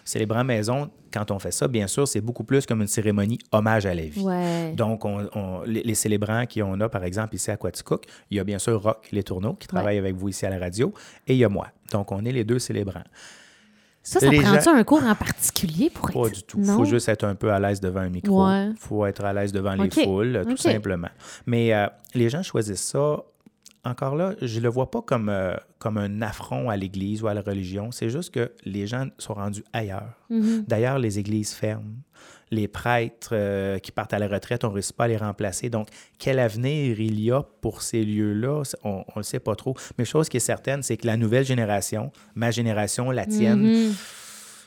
Célébrant 0.06 0.44
maison, 0.44 0.90
quand 1.14 1.32
on 1.32 1.40
fait 1.40 1.52
ça, 1.52 1.68
bien 1.68 1.88
sûr, 1.88 2.08
c'est 2.08 2.22
beaucoup 2.22 2.44
plus 2.44 2.66
comme 2.66 2.82
une 2.82 2.88
cérémonie 2.88 3.40
hommage 3.52 3.86
à 3.86 3.94
la 3.94 4.04
vie. 4.04 4.22
Ouais. 4.22 4.74
Donc, 4.74 5.06
on- 5.06 5.30
on- 5.36 5.62
les, 5.66 5.84
les 5.84 5.96
célébrants 5.96 6.44
qu'on 6.46 6.80
a, 6.82 6.90
par 6.90 7.04
exemple, 7.04 7.36
ici 7.36 7.52
à 7.52 7.58
Quaticook, 7.58 8.06
il 8.30 8.38
y 8.38 8.40
a 8.40 8.44
bien 8.44 8.60
sûr 8.60 8.82
Rock 8.82 9.10
Les 9.12 9.24
Tourneaux 9.24 9.54
qui 9.54 9.68
travaille 9.68 9.98
avec 9.98 10.16
vous 10.16 10.30
ici 10.30 10.46
à 10.46 10.50
la 10.50 10.60
radio 10.60 10.94
et 11.28 11.34
il 11.34 11.38
y 11.40 11.44
a 11.46 11.50
moi. 11.50 11.68
Donc, 11.92 12.12
on 12.12 12.24
est 12.26 12.32
les 12.32 12.44
deux 12.44 12.60
célébrants. 12.60 13.04
Ça, 14.04 14.20
ça 14.20 14.32
prend-tu 14.32 14.64
gens- 14.64 14.74
un 14.74 14.84
cours 14.84 15.04
en 15.04 15.14
particulier 15.14 15.92
pour 15.92 16.10
être... 16.10 16.20
Pas 16.24 16.30
du 16.30 16.42
tout. 16.42 16.58
Il 16.60 16.66
faut 16.66 16.86
juste 16.86 17.08
être 17.08 17.24
un 17.24 17.36
peu 17.36 17.52
à 17.52 17.60
l'aise 17.60 17.80
devant 17.80 18.00
un 18.00 18.10
micro. 18.10 18.48
Il 18.48 18.70
Ouais. 18.70 18.74
faut 18.80 19.06
être 19.06 19.24
à 19.24 19.32
l'aise 19.32 19.52
devant 19.52 19.76
les 19.76 19.92
foules, 19.92 20.44
tout 20.50 20.58
simplement. 20.58 21.10
Mais 21.46 21.72
euh, 21.72 21.86
les 22.16 22.28
gens 22.30 22.42
choisissent 22.42 22.82
ça. 22.82 23.18
Encore 23.84 24.16
là, 24.16 24.34
je 24.42 24.58
ne 24.60 24.64
le 24.64 24.70
vois 24.70 24.92
pas 24.92 25.02
comme, 25.02 25.28
euh, 25.30 25.56
comme 25.80 25.98
un 25.98 26.22
affront 26.22 26.70
à 26.70 26.78
l'Église 26.78 27.24
ou 27.24 27.28
à 27.28 27.34
la 27.34 27.42
religion. 27.42 27.92
C'est 27.92 28.10
juste 28.10 28.32
que 28.32 28.52
les 28.64 28.86
gens 28.86 29.08
sont 29.18 29.34
rendus 29.34 29.64
ailleurs. 29.74 30.14
Mhm. 30.30 30.66
D'ailleurs, 30.68 31.00
les 31.00 31.18
églises 31.18 31.52
ferment. 31.54 31.96
Les 32.52 32.68
prêtres 32.68 33.30
euh, 33.32 33.80
qui 33.80 33.92
partent 33.92 34.14
à 34.14 34.20
la 34.20 34.28
retraite, 34.28 34.64
on 34.66 34.68
ne 34.70 34.74
réussit 34.74 34.96
pas 34.96 35.06
à 35.06 35.08
les 35.08 35.18
remplacer. 35.18 35.70
Donc, 35.70 35.88
quel 36.20 36.38
avenir 36.38 37.00
il 37.00 37.20
y 37.20 37.32
a 37.32 37.42
pour 37.62 37.82
ces 37.82 38.04
lieux-là? 38.04 38.62
On 38.84 38.98
ne 38.98 39.04
le 39.16 39.24
sait 39.24 39.40
pas 39.40 39.56
trop. 39.56 39.76
Mais 39.98 40.06
chose 40.06 40.30
qui 40.30 40.38
est 40.38 40.42
certaine, 40.42 40.84
c'est 40.84 40.98
que 40.98 41.08
la 41.08 41.18
nouvelle 41.18 41.46
génération, 41.46 42.12
ma 42.36 42.52
génération, 42.52 43.10
la 43.10 43.26
tienne, 43.26 43.62
Mhm. 43.64 43.94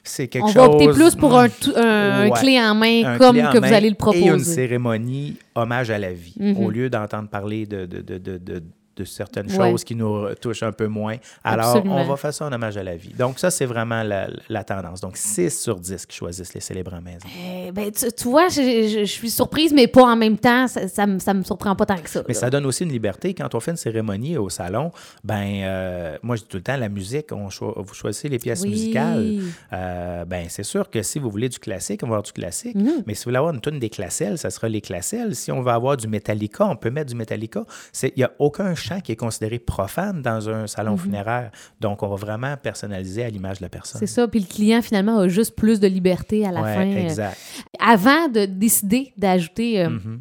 c'est 0.03 0.27
quelque 0.29 0.45
On 0.45 0.49
chose... 0.49 0.57
va 0.57 0.71
opter 0.71 0.89
plus 0.89 1.15
pour 1.15 1.39
un, 1.39 1.45
un- 1.77 2.31
clé 2.31 2.59
en 2.61 2.75
main 2.75 3.17
comme 3.19 3.39
en 3.39 3.53
que 3.53 3.59
main 3.59 3.69
vous 3.69 3.75
allez 3.75 3.81
le 3.81 3.85
Et 3.87 3.89
une 3.91 3.95
proposer. 3.97 4.39
cérémonie 4.45 5.37
hommage 5.55 5.91
à 5.91 5.99
la 5.99 6.13
vie, 6.13 6.35
Mhm. 6.41 6.57
au 6.65 6.71
lieu 6.71 6.91
d'entendre 6.91 7.29
parler 7.29 7.67
de, 7.67 7.85
de, 7.87 8.01
de, 8.01 8.19
de, 8.39 8.63
de- 8.97 9.05
certaines 9.05 9.51
Ouais. 9.51 9.71
choses 9.71 9.85
qui 9.85 9.95
nous 9.95 10.35
touchent 10.37 10.63
un 10.63 10.73
peu 10.73 10.87
moins. 10.87 11.17
Alors, 11.43 11.67
Absolument. 11.77 11.97
on 12.01 12.05
va 12.05 12.17
faire 12.17 12.33
ça 12.35 12.47
en 12.47 12.53
hommage 12.53 12.77
à 12.77 12.83
la 12.83 12.97
vie. 12.97 13.13
Donc, 13.19 13.39
ça, 13.39 13.51
c'est 13.51 13.67
vraiment 13.67 14.03
la, 14.03 14.29
la 14.49 14.65
tendance. 14.65 15.01
Donc, 15.01 15.17
6 15.17 15.61
sur 15.61 15.77
10 15.79 16.07
qui 16.07 16.17
choisissent 16.17 16.55
les 16.55 16.61
célébrants 16.61 17.01
maison. 17.01 17.27
Eh 17.67 17.73
ben, 17.73 17.91
tu, 17.91 18.07
tu 18.13 18.29
vois, 18.29 18.49
je, 18.49 18.61
je- 18.63 18.99
je 19.01 19.05
suis 19.05 19.31
surprise, 19.31 19.73
mais 19.73 19.87
pas 19.89 20.03
en 20.05 20.17
même 20.17 20.39
temps. 20.39 20.67
Ça, 20.69 20.89
ça, 20.89 21.07
me- 21.07 21.19
ça 21.19 21.35
me 21.35 21.43
surprend 21.43 21.75
pas 21.77 21.87
tant 21.87 21.97
que 21.99 22.09
ça. 22.11 22.23
Mais 22.29 22.35
ça 22.35 22.51
donne 22.51 22.67
aussi 22.67 22.85
une 22.85 22.93
liberté. 22.93 23.35
Quand 23.35 23.55
on 23.55 23.61
fait 23.61 23.71
une 23.73 23.77
cérémonie 23.77 24.37
au 24.37 24.49
salon, 24.49 24.91
ben, 25.23 25.45
euh, 25.65 26.17
moi, 26.23 26.37
je 26.37 26.43
dis 26.43 26.49
tout 26.49 26.57
le 26.59 26.63
temps, 26.63 26.77
la 26.77 26.89
musique, 26.89 27.33
on 27.33 27.51
cho- 27.51 27.75
vous 27.77 27.95
choisissez 27.95 28.29
les 28.29 28.39
pièces 28.39 28.63
Oui. 28.63 28.71
musicales. 28.71 29.41
Euh, 29.73 30.25
ben, 30.25 30.47
c'est 30.49 30.63
sûr 30.63 30.91
que 30.91 31.03
si 31.03 31.19
vous 31.19 31.31
voulez 31.31 31.49
du 31.49 31.59
classique, 31.59 32.01
on 32.03 32.07
va 32.07 32.15
avoir 32.17 32.23
du 32.23 32.33
classique. 32.33 32.75
Mhm. 32.77 33.03
Mais 33.07 33.15
si 33.15 33.21
vous 33.25 33.31
voulez 33.31 33.39
avoir 33.39 33.55
une 33.55 33.61
tonne 33.61 33.79
des 33.79 33.91
classelles, 33.91 34.39
ça 34.39 34.51
sera 34.51 34.69
les 34.69 34.81
classelles. 34.81 35.35
Si 35.35 35.51
on 35.53 35.63
veut 35.63 35.73
avoir 35.73 35.97
du 35.97 36.09
Metallica, 36.09 36.67
on 36.67 36.77
peut 36.77 36.91
mettre 36.91 37.11
du 37.11 37.17
Metallica. 37.17 37.65
Il 38.03 38.13
n'y 38.17 38.23
a 38.25 38.33
aucun 38.39 38.75
chant 38.85 39.01
qui 39.01 39.13
est 39.13 39.17
considéré 39.17 39.59
profane 39.59 40.23
dans 40.23 40.49
un 40.49 40.67
salon 40.67 40.97
funéraire. 40.97 41.51
Donc, 41.81 42.03
on 42.03 42.09
va 42.09 42.17
vraiment 42.17 42.57
personnaliser 42.57 43.25
à 43.25 43.31
l'image 43.31 43.59
de 43.59 43.63
la 43.65 43.69
personne. 43.69 44.01
Mhm. 44.01 44.07
C'est 44.07 44.13
ça. 44.15 44.29
Puis 44.29 44.41
le 44.41 44.47
client, 44.47 44.83
finalement, 44.83 45.19
a 45.19 45.29
juste 45.29 45.57
plus 45.57 45.81
de 45.81 45.87
liberté 45.89 46.47
à 46.47 46.53
la 46.53 46.63
Ouais, 46.63 46.75
fin. 46.75 46.87
euh, 46.93 46.97
exact. 47.05 47.39
Avant 47.81 48.29
de 48.29 48.45
décider 48.45 49.13
d'ajouter, 49.17 49.83
euh, 49.83 49.91
Mhm. 49.91 50.21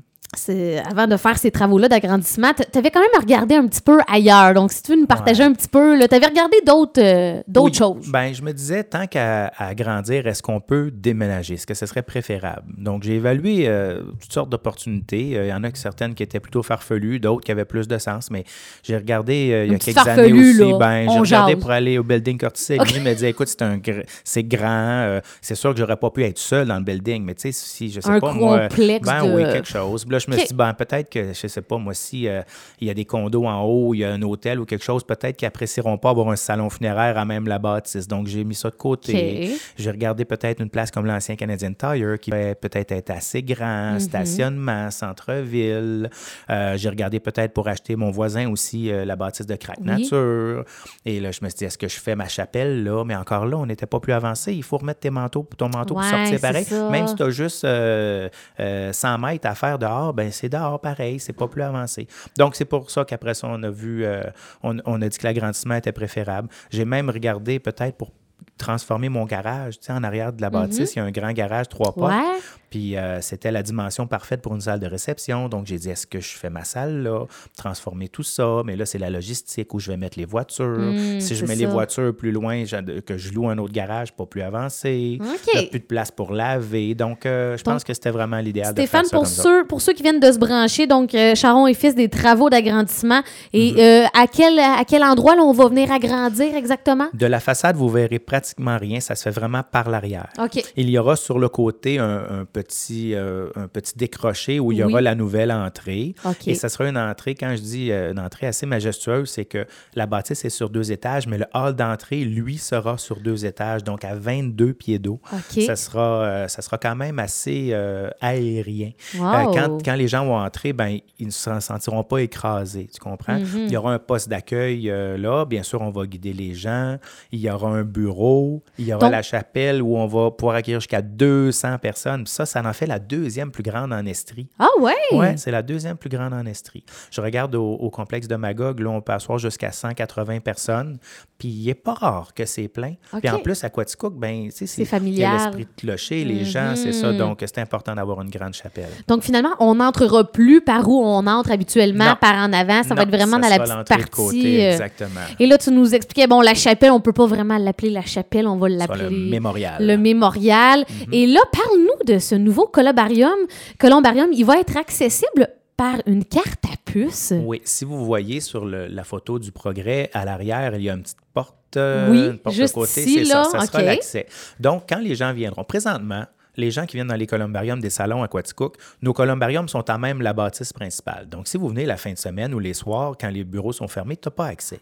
Avant 0.90 1.08
de 1.08 1.18
faire 1.18 1.38
ces 1.38 1.52
travaux-là 1.52 1.88
d'agrandissement, 1.90 2.52
tu 2.54 2.78
avais 2.78 2.92
quand 2.92 3.00
même 3.00 3.22
regardé 3.22 3.56
un 3.56 3.68
petit 3.68 3.82
peu 3.82 4.00
ailleurs. 4.12 4.54
Donc, 4.54 4.72
si 4.72 4.82
tu 4.82 4.94
veux 4.94 5.00
nous 5.00 5.06
partager 5.08 5.44
Ouais. 5.44 5.50
un 5.50 5.54
petit 5.54 5.68
peu, 5.68 5.98
tu 6.00 6.16
avais 6.16 6.26
regardé 6.28 6.58
d'autres 6.66 7.02
euh, 7.02 7.42
d'autres 7.48 7.68
Oui. 7.68 8.00
choses. 8.02 8.12
Ben, 8.12 8.34
je 8.34 8.42
me 8.42 8.52
disais, 8.54 8.84
tant 8.84 9.08
qu'à 9.08 9.48
à 9.58 9.74
grandir, 9.76 10.26
est-ce 10.28 10.42
qu'on 10.42 10.60
peut 10.60 10.92
déménager? 10.92 11.56
Est-ce 11.56 11.68
que 11.68 11.74
ce 11.74 11.86
serait 11.86 12.02
préférable? 12.04 12.64
Donc, 12.78 13.04
j'ai 13.04 13.16
évalué 13.16 13.66
euh, 13.68 14.02
toutes 14.20 14.34
sortes 14.34 14.50
d'opportunités. 14.50 15.38
Euh, 15.38 15.46
Il 15.46 15.50
y 15.50 15.54
en 15.54 15.64
a 15.64 15.72
que 15.72 15.78
certaines 15.78 16.14
qui 16.16 16.24
étaient 16.24 16.40
plutôt 16.40 16.64
farfelues, 16.64 17.20
d'autres 17.20 17.44
qui 17.46 17.52
avaient 17.52 17.66
plus 17.66 17.88
de 17.88 17.98
sens, 17.98 18.30
mais 18.32 18.44
j'ai 18.84 18.98
regardé 18.98 19.66
il 19.68 19.72
y 19.72 19.76
a 19.76 19.80
quelques 19.80 20.08
années 20.08 20.34
aussi. 20.34 20.74
Ben, 20.80 21.06
On 21.10 21.24
j'ai 21.24 21.36
regardé 21.36 21.56
pour 21.56 21.72
aller 21.72 21.98
au 21.98 22.04
building 22.04 22.38
Corticelli. 22.38 22.80
Je 22.94 23.00
me 23.00 23.14
disais, 23.14 23.30
écoute, 23.30 23.48
c'est 23.48 23.62
un 23.62 23.78
gr- 23.78 24.06
c'est 24.24 24.44
grand. 24.44 25.20
c'est 25.42 25.56
sûr 25.56 25.74
que 25.74 25.80
j'aurais 25.80 25.98
pas 25.98 26.10
pu 26.10 26.24
être 26.24 26.38
seul 26.40 26.68
dans 26.68 26.78
le 26.78 26.84
building, 26.84 27.24
mais 27.24 27.36
tu 27.36 27.42
sais, 27.42 27.52
si 27.52 27.90
je 27.92 28.00
sais 28.00 28.10
Un 28.10 28.20
pas, 28.20 28.34
moi. 28.34 28.68
complexe 28.68 29.08
Ben 29.08 29.26
de- 29.26 29.36
oui, 29.36 29.44
quelque 29.52 29.68
chose. 29.68 30.06
Là, 30.10 30.20
je 30.26 30.32
me 30.32 30.38
suis 30.38 30.48
dit, 30.48 30.54
ben, 30.54 30.74
peut-être 30.74 31.10
que, 31.10 31.34
je 31.34 31.48
sais 31.48 31.62
pas, 31.62 31.78
moi, 31.78 31.94
si 31.94 32.28
euh, 32.28 32.42
il 32.80 32.88
y 32.88 32.92
a 32.92 32.94
des 32.94 33.06
condos 33.06 33.46
en 33.46 33.62
haut, 33.64 33.94
il 33.94 34.00
y 34.00 34.04
a 34.06 34.12
un 34.12 34.22
hôtel 34.22 34.60
ou 34.60 34.66
quelque 34.66 34.84
chose, 34.84 35.04
peut-être 35.04 35.38
qu'ils 35.38 35.48
apprécieront 35.48 35.98
pas 35.98 36.10
avoir 36.10 36.30
un 36.30 36.36
salon 36.36 36.70
funéraire 36.70 37.18
à 37.18 37.26
même 37.26 37.48
la 37.48 37.60
bâtisse. 37.60 38.08
Donc, 38.08 38.28
j'ai 38.28 38.44
mis 38.44 38.56
ça 38.56 38.70
de 38.70 38.76
côté. 38.76 39.52
J'ai 39.78 39.92
regardé 39.92 40.26
peut-être 40.26 40.62
une 40.62 40.70
place 40.70 40.92
comme 40.92 41.06
l'ancien 41.06 41.36
Canadian 41.36 41.74
Tire 41.74 42.20
qui 42.20 42.32
peut 42.32 42.56
peut-être 42.60 42.92
être 42.92 43.10
assez 43.10 43.44
grand, 43.44 44.00
stationnement, 44.00 44.90
centre-ville. 44.92 46.10
Euh, 46.50 46.78
j'ai 46.78 46.90
regardé 46.90 47.20
peut-être 47.20 47.54
pour 47.54 47.68
acheter 47.68 47.96
mon 47.96 48.12
voisin 48.12 48.50
aussi 48.50 48.92
euh, 48.92 49.06
la 49.06 49.16
bâtisse 49.16 49.46
de 49.46 49.56
Crack 49.56 49.78
Oui. 49.82 49.88
Nature. 49.88 50.66
Et 51.06 51.20
là, 51.20 51.32
je 51.32 51.40
me 51.44 51.50
suis 51.50 51.58
dit, 51.60 51.66
est-ce 51.66 51.78
que 51.78 51.88
je 51.88 52.00
fais 52.00 52.16
ma 52.16 52.28
chapelle 52.28 52.84
là? 52.84 53.04
Mais 53.06 53.16
encore 53.16 53.46
là, 53.46 53.58
on 53.58 53.66
n'était 53.66 53.86
pas 53.86 54.00
plus 54.00 54.14
avancé. 54.14 54.54
Il 54.54 54.64
faut 54.64 54.78
remettre 54.78 55.02
tes 55.02 55.10
manteaux, 55.10 55.48
ton 55.58 55.70
manteau 55.70 55.96
Ouais, 55.96 56.02
pour 56.02 56.10
sortir 56.10 56.40
pareil. 56.40 56.64
ça. 56.66 56.90
Même 56.90 57.08
si 57.08 57.16
tu 57.16 57.24
as 57.24 57.30
juste 57.30 57.64
euh, 57.66 58.30
euh, 58.60 58.92
100 58.94 59.18
mètres 59.20 59.48
à 59.48 59.56
faire 59.56 59.78
dehors, 59.80 60.13
ben 60.14 60.32
c'est 60.32 60.50
dehors 60.50 60.80
pareil, 60.80 61.20
c'est 61.20 61.34
pas 61.34 61.48
plus 61.48 61.62
avancé. 61.62 62.08
Donc, 62.38 62.56
c'est 62.56 62.66
pour 62.66 62.90
ça 62.90 63.06
qu'après 63.06 63.34
ça, 63.34 63.48
on 63.50 63.62
a 63.64 63.70
vu, 63.70 64.06
euh, 64.06 64.24
on, 64.64 64.78
on 64.86 65.02
a 65.02 65.10
dit 65.10 65.18
que 65.18 65.26
l'agrandissement 65.26 65.76
était 65.76 65.92
préférable. 65.92 66.50
J'ai 66.72 66.86
même 66.86 67.10
regardé 67.10 67.60
peut-être 67.60 67.98
pour 67.98 68.12
transformer 68.58 69.10
mon 69.10 69.26
garage. 69.26 69.80
Tu 69.80 69.88
sais, 69.88 69.94
en 69.94 70.04
arrière 70.04 70.32
de 70.34 70.42
la 70.42 70.50
bâtisse, 70.50 70.96
il 70.96 71.00
y 71.00 71.02
a 71.02 71.06
un 71.06 71.12
grand 71.12 71.32
garage, 71.32 71.70
trois 71.70 71.94
portes. 71.94 72.12
Mhm. 72.14 72.20
Ouais. 72.20 72.38
Puis 72.70 72.98
euh, 72.98 73.22
c'était 73.22 73.52
la 73.52 73.62
dimension 73.62 74.08
parfaite 74.08 74.42
pour 74.42 74.56
une 74.56 74.62
salle 74.62 74.80
de 74.80 74.88
réception. 74.88 75.48
Donc 75.48 75.68
j'ai 75.68 75.78
dit, 75.78 75.90
est-ce 75.92 76.08
que 76.08 76.20
je 76.20 76.30
fais 76.36 76.50
ma 76.50 76.64
salle 76.64 77.04
là, 77.04 77.26
transformer 77.56 78.08
tout 78.08 78.24
ça? 78.24 78.62
Mais 78.66 78.76
là, 78.76 78.88
c'est 78.88 78.98
la 78.98 79.12
logistique 79.12 79.74
où 79.76 79.80
je 79.80 79.92
vais 79.92 79.98
mettre 79.98 80.18
les 80.18 80.26
voitures. 80.26 80.80
Mm, 80.80 81.20
si 81.20 81.36
je 81.36 81.46
mets 81.46 81.56
les 81.56 81.68
voitures 81.68 82.16
plus 82.16 82.32
loin, 82.32 82.64
que 83.06 83.16
je 83.18 83.32
loue 83.34 83.48
un 83.48 83.60
autre 83.60 83.74
garage 83.74 84.12
pas 84.14 84.26
plus 84.26 84.42
avancé. 84.42 85.20
OK. 85.22 85.28
Il 85.54 85.60
n'y 85.60 85.66
a 85.66 85.70
plus 85.70 85.80
de 85.82 85.86
place 85.86 86.10
pour 86.10 86.32
laver. 86.34 86.96
Donc 86.96 87.28
euh, 87.28 87.58
je 87.58 87.64
Donc, 87.64 87.74
pense 87.76 87.84
que 87.84 87.94
c'était 87.94 88.10
vraiment 88.10 88.40
l'idéal 88.40 88.74
de 88.74 88.82
Stéphane, 88.82 89.02
faire 89.02 89.10
ça 89.10 89.16
pour 89.18 89.24
comme 89.26 89.32
ça. 89.32 89.44
ceux, 89.44 89.66
pour 89.66 89.82
ceux 89.82 89.94
qui 89.94 90.02
viennent 90.02 90.20
de 90.20 90.32
se 90.32 90.40
brancher, 90.40 90.88
donc 90.88 91.14
euh, 91.14 91.36
Charon 91.36 91.68
et 91.68 91.76
fils 91.76 91.94
des 91.94 92.10
travaux 92.10 92.50
d'agrandissement. 92.50 93.22
Et 93.54 93.74
Mhm. 93.74 94.08
à, 94.16 94.26
quel, 94.28 94.58
à 94.60 94.84
quel 94.88 95.04
endroit 95.04 95.36
là, 95.36 95.44
on 95.44 95.52
va 95.54 95.68
venir 95.68 95.92
agrandir 95.92 96.56
exactement? 96.56 97.08
De 97.14 97.26
la 97.28 97.40
façade, 97.40 97.76
vous 97.76 97.90
verrez 97.90 98.18
pratiquement 98.20 98.43
rien. 98.58 99.00
Ça 99.00 99.16
se 99.16 99.24
fait 99.24 99.32
vraiment 99.32 99.62
par 99.64 99.90
l'arrière. 99.90 100.30
Il 100.76 100.90
y 100.90 100.98
aura 100.98 101.16
sur 101.16 101.40
le 101.40 101.50
côté 101.50 102.00
un, 102.00 102.24
un 102.42 102.46
petit, 102.46 103.14
euh, 103.16 103.50
un 103.56 103.68
petit 103.68 103.98
décroché 103.98 104.60
où 104.60 104.72
il 104.72 104.78
y 104.80 104.84
aura 104.84 104.98
Oui. 104.98 105.04
la 105.04 105.16
nouvelle 105.16 105.52
entrée. 105.52 106.16
Et 106.48 106.56
ça 106.56 106.70
sera 106.70 106.88
une 106.90 106.98
entrée, 106.98 107.36
quand 107.36 107.56
je 107.56 107.62
dis 107.62 107.92
euh, 107.92 108.12
une 108.12 108.20
entrée 108.20 108.48
assez 108.48 108.66
majestueuse, 108.66 109.30
c'est 109.30 109.46
que 109.46 109.66
la 109.96 110.06
bâtisse 110.06 110.44
est 110.46 110.50
sur 110.50 110.70
deux 110.70 110.92
étages, 110.92 111.28
mais 111.28 111.38
le 111.38 111.46
hall 111.54 111.76
d'entrée, 111.76 112.24
lui, 112.24 112.58
sera 112.58 112.98
sur 112.98 113.20
deux 113.20 113.46
étages, 113.46 113.84
donc 113.84 114.04
à 114.06 114.16
22 114.16 114.74
pieds 114.74 115.00
d'eau. 115.00 115.20
OK. 115.32 115.64
Ça 115.64 115.76
sera, 115.76 116.24
euh, 116.24 116.48
ça 116.48 116.62
sera 116.62 116.78
quand 116.78 116.96
même 116.96 117.20
assez 117.20 117.70
euh, 117.72 118.10
aérien. 118.22 118.92
Wow. 119.18 119.54
Quand, 119.54 119.78
quand 119.86 119.96
les 119.96 120.08
gens 120.08 120.26
vont 120.26 120.38
entrer, 120.38 120.74
ben, 120.74 120.98
ils 121.20 121.28
ne 121.28 121.32
se 121.32 121.60
sentiront 121.60 122.04
pas 122.04 122.20
écrasés, 122.20 122.90
tu 122.94 123.00
comprends? 123.00 123.40
Mhm. 123.40 123.66
Il 123.68 123.72
y 123.72 123.78
aura 123.78 123.94
un 123.94 124.00
poste 124.00 124.30
d'accueil 124.30 124.84
là. 125.18 125.46
Bien 125.46 125.64
sûr, 125.64 125.82
on 125.82 125.90
va 125.92 126.06
guider 126.06 126.34
les 126.34 126.54
gens. 126.54 126.98
Il 127.32 127.40
y 127.40 127.50
aura 127.50 127.70
un 127.70 127.84
bureau. 127.84 128.33
Il 128.78 128.86
y 128.88 128.94
aura 128.94 129.02
Donc- 129.06 129.12
la 129.12 129.22
chapelle 129.22 129.82
où 129.82 129.96
on 129.98 130.08
va 130.08 130.32
pouvoir 130.32 130.56
accueillir 130.58 130.80
jusqu'à 130.80 131.02
200 131.02 131.78
personnes. 131.80 132.26
Ça, 132.28 132.46
ça 132.46 132.62
en 132.66 132.74
fait 132.74 132.86
la 132.86 133.00
deuxième 133.00 133.52
plus 133.52 133.64
grande 133.64 133.94
en 133.94 134.06
Estrie. 134.06 134.48
Ah 134.60 134.68
ouais? 134.80 134.94
Oui, 135.12 135.26
c'est 135.38 135.52
la 135.52 135.62
deuxième 135.62 135.98
plus 135.98 136.10
grande 136.10 136.34
en 136.34 136.46
Estrie. 136.46 136.84
Je 137.12 137.22
regarde 137.22 137.56
au, 137.56 137.74
au 137.74 137.90
complexe 137.90 138.28
de 138.28 138.36
Magog, 138.36 138.80
là, 138.80 138.90
on 138.90 139.02
peut 139.02 139.14
asseoir 139.14 139.38
jusqu'à 139.38 139.72
180 139.72 140.40
personnes. 140.40 140.98
Puis 141.38 141.50
il 141.50 141.66
n'est 141.68 141.74
pas 141.74 141.94
rare 141.94 142.34
que 142.34 142.46
c'est 142.46 142.68
plein. 142.68 142.94
Puis 143.20 143.30
en 143.30 143.40
plus, 143.40 143.64
à 143.64 143.70
Quaticook, 143.70 144.16
ben, 144.18 144.50
C'est 144.52 144.86
familial. 144.86 145.34
l'esprit 145.34 145.66
de 145.66 145.82
clocher, 145.82 146.24
les 146.26 146.46
gens, 146.46 146.74
c'est 146.76 146.94
ça. 146.94 147.12
Mhm. 147.12 147.18
Donc, 147.18 147.40
c'est 147.42 147.60
important 147.60 147.94
d'avoir 147.96 148.22
une 148.22 148.30
grande 148.30 148.54
chapelle. 148.54 148.90
Donc 149.08 149.24
finalement, 149.24 149.52
on 149.60 149.76
n'entrera 149.76 150.24
plus 150.32 150.62
par 150.62 150.88
où 150.88 151.04
on 151.04 151.26
entre 151.28 151.52
habituellement, 151.52 152.06
Non. 152.10 152.16
par 152.20 152.36
en 152.36 152.54
avant. 152.54 152.84
Ça 152.84 152.96
va 152.96 153.04
être 153.04 153.10
vraiment 153.10 153.42
ça 153.42 153.50
dans 153.58 153.76
la 153.76 153.84
petite 153.84 153.88
partie. 153.88 154.10
côté, 154.10 154.66
euh, 154.68 154.72
exactement. 154.72 155.20
Et 155.40 155.46
là, 155.48 155.58
tu 155.58 155.72
nous 155.72 155.94
expliquais, 155.94 156.28
bon, 156.28 156.42
la 156.42 156.54
chapelle, 156.54 156.92
on 156.92 157.02
peut 157.02 157.14
pas 157.14 157.26
vraiment 157.26 157.58
l'appeler 157.58 157.90
la 157.90 158.02
chapelle, 158.02 158.23
on 158.48 158.58
va 158.58 158.70
l'appeler 158.70 159.04
le 159.10 159.30
mémorial. 159.30 159.86
Le 159.86 159.98
mémorial. 159.98 160.86
Et 161.12 161.26
là, 161.28 161.42
parle-nous 161.52 162.14
de 162.14 162.20
ce 162.20 162.36
nouveau 162.36 162.68
columbarium. 162.68 163.34
Columbarium, 163.80 164.30
il 164.34 164.46
va 164.46 164.60
être 164.60 164.78
accessible 164.78 165.48
par 165.78 165.96
une 166.06 166.24
carte 166.24 166.66
à 166.66 166.76
puce. 166.86 167.34
Oui, 167.44 167.62
si 167.64 167.86
vous 167.86 168.06
voyez 168.06 168.40
sur 168.40 168.66
le- 168.66 168.88
la 168.88 169.04
photo 169.04 169.40
du 169.40 169.52
progrès, 169.52 170.10
à 170.14 170.24
l'arrière, 170.26 170.76
il 170.76 170.84
y 170.84 170.90
a 170.90 170.94
une 170.94 171.02
petite 171.02 171.18
porte, 171.34 171.56
euh, 171.78 172.10
Oui, 172.12 172.26
une 172.28 172.38
porte 172.38 172.56
juste 172.56 172.76
de 172.76 172.80
côté. 172.82 173.02
ici, 173.02 173.26
c'est 173.26 173.34
là, 173.34 173.44
ça, 173.46 173.60
ça 173.60 173.66
sera 173.66 173.80
OK. 173.80 173.86
l'accès. 173.86 174.28
Donc, 174.60 174.84
quand 174.88 175.00
les 175.00 175.16
gens 175.16 175.34
viendront, 175.34 175.64
présentement, 175.64 176.26
les 176.56 176.70
gens 176.70 176.86
qui 176.86 176.98
viennent 176.98 177.08
dans 177.08 177.16
les 177.16 177.26
columbariums 177.26 177.80
des 177.80 177.90
salons 177.90 178.22
à 178.22 178.28
Quaticook, 178.28 178.76
nos 179.02 179.12
columbariums 179.14 179.68
sont 179.68 179.90
à 179.90 179.98
même 179.98 180.22
la 180.22 180.34
bâtisse 180.34 180.72
principale. 180.72 181.28
Donc, 181.28 181.48
si 181.48 181.58
vous 181.58 181.68
venez 181.70 181.86
la 181.88 181.98
fin 181.98 182.14
de 182.14 182.18
semaine 182.20 182.54
ou 182.54 182.60
les 182.60 182.76
soirs, 182.76 183.16
quand 183.20 183.30
les 183.30 183.44
bureaux 183.44 183.74
sont 183.74 183.88
fermés, 183.88 184.16
tu 184.16 184.28
n'as 184.28 184.32
pas 184.32 184.46
accès. 184.46 184.80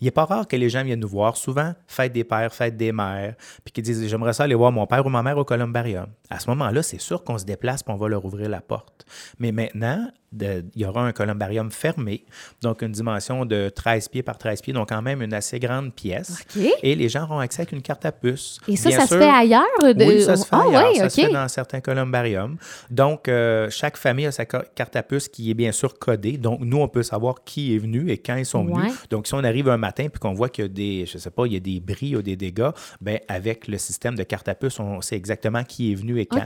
Il 0.00 0.04
n'est 0.04 0.10
pas 0.10 0.24
rare 0.24 0.46
que 0.46 0.56
les 0.56 0.68
gens 0.68 0.82
viennent 0.84 1.00
nous 1.00 1.08
voir, 1.08 1.36
souvent, 1.36 1.74
fête 1.86 2.12
des 2.12 2.24
pères, 2.24 2.52
fête 2.52 2.76
des 2.76 2.92
mères, 2.92 3.34
puis 3.64 3.72
qu'ils 3.72 3.84
disent 3.84 4.06
J'aimerais 4.06 4.32
ça 4.32 4.44
aller 4.44 4.54
voir 4.54 4.72
mon 4.72 4.86
père 4.86 5.04
ou 5.06 5.08
ma 5.08 5.22
mère 5.22 5.38
au 5.38 5.44
columbarium. 5.44 6.06
À 6.30 6.38
ce 6.40 6.48
moment-là, 6.50 6.82
c'est 6.82 7.00
sûr 7.00 7.24
qu'on 7.24 7.38
se 7.38 7.44
déplace 7.44 7.80
et 7.80 7.90
on 7.90 7.96
va 7.96 8.08
leur 8.08 8.24
ouvrir 8.24 8.48
la 8.48 8.60
porte. 8.60 9.06
Mais 9.38 9.52
maintenant, 9.52 10.10
il 10.40 10.82
y 10.82 10.84
aura 10.84 11.02
un 11.02 11.12
columbarium 11.12 11.70
fermé, 11.70 12.24
donc 12.62 12.82
une 12.82 12.92
dimension 12.92 13.44
de 13.44 13.68
13 13.68 14.08
pieds 14.08 14.22
par 14.22 14.38
13 14.38 14.62
pieds, 14.62 14.72
donc 14.72 14.88
quand 14.88 15.02
même 15.02 15.22
une 15.22 15.34
assez 15.34 15.58
grande 15.58 15.92
pièce. 15.92 16.44
Et 16.82 16.94
les 16.94 17.08
gens 17.08 17.24
auront 17.24 17.38
accès 17.38 17.62
avec 17.62 17.72
une 17.72 17.82
carte 17.82 18.04
à 18.04 18.12
puce. 18.12 18.58
Et 18.68 18.76
ça, 18.76 18.90
ça 18.90 19.06
se 19.06 19.18
fait 19.18 19.28
ailleurs? 19.28 19.64
De... 19.80 20.04
Oui, 20.04 20.22
ça 20.22 20.36
se 20.36 20.44
fait 20.44 20.50
ah, 20.52 20.64
ailleurs. 20.66 20.96
ça 20.96 21.10
se 21.10 21.20
fait 21.20 21.32
dans 21.32 21.48
certains 21.48 21.80
columbariums. 21.80 22.56
Donc, 22.90 23.28
euh, 23.28 23.68
chaque 23.70 23.96
famille 23.96 24.26
a 24.26 24.32
sa 24.32 24.44
carte 24.44 24.96
à 24.96 25.02
puce 25.02 25.28
qui 25.28 25.50
est 25.50 25.54
bien 25.54 25.72
sûr 25.72 25.98
codée. 25.98 26.36
Donc, 26.36 26.60
nous, 26.60 26.78
on 26.78 26.88
peut 26.88 27.02
savoir 27.02 27.44
qui 27.44 27.74
est 27.74 27.78
venu 27.78 28.10
et 28.10 28.18
quand 28.18 28.36
ils 28.36 28.46
sont 28.46 28.64
venus. 28.64 28.92
Donc, 29.10 29.26
si 29.26 29.34
on 29.34 29.44
arrive 29.44 29.68
un 29.68 29.76
matin 29.76 30.08
puis 30.08 30.20
qu'on 30.20 30.34
voit 30.34 30.48
qu'il 30.48 30.64
y 30.64 30.66
a 30.66 30.68
des, 30.68 31.06
je 31.06 31.18
sais 31.18 31.30
pas, 31.30 31.46
il 31.46 31.52
y 31.52 31.56
a 31.56 31.60
des 31.60 31.80
bris 31.80 32.16
ou 32.16 32.22
des 32.22 32.36
dégâts, 32.36 32.70
ben 33.00 33.18
avec 33.28 33.68
le 33.68 33.78
système 33.78 34.14
de 34.14 34.22
carte 34.22 34.48
à 34.48 34.54
puce, 34.54 34.80
on 34.80 35.00
sait 35.00 35.16
exactement 35.16 35.64
qui 35.64 35.92
est 35.92 35.94
venu 35.94 36.20
et 36.20 36.26
quand. 36.26 36.44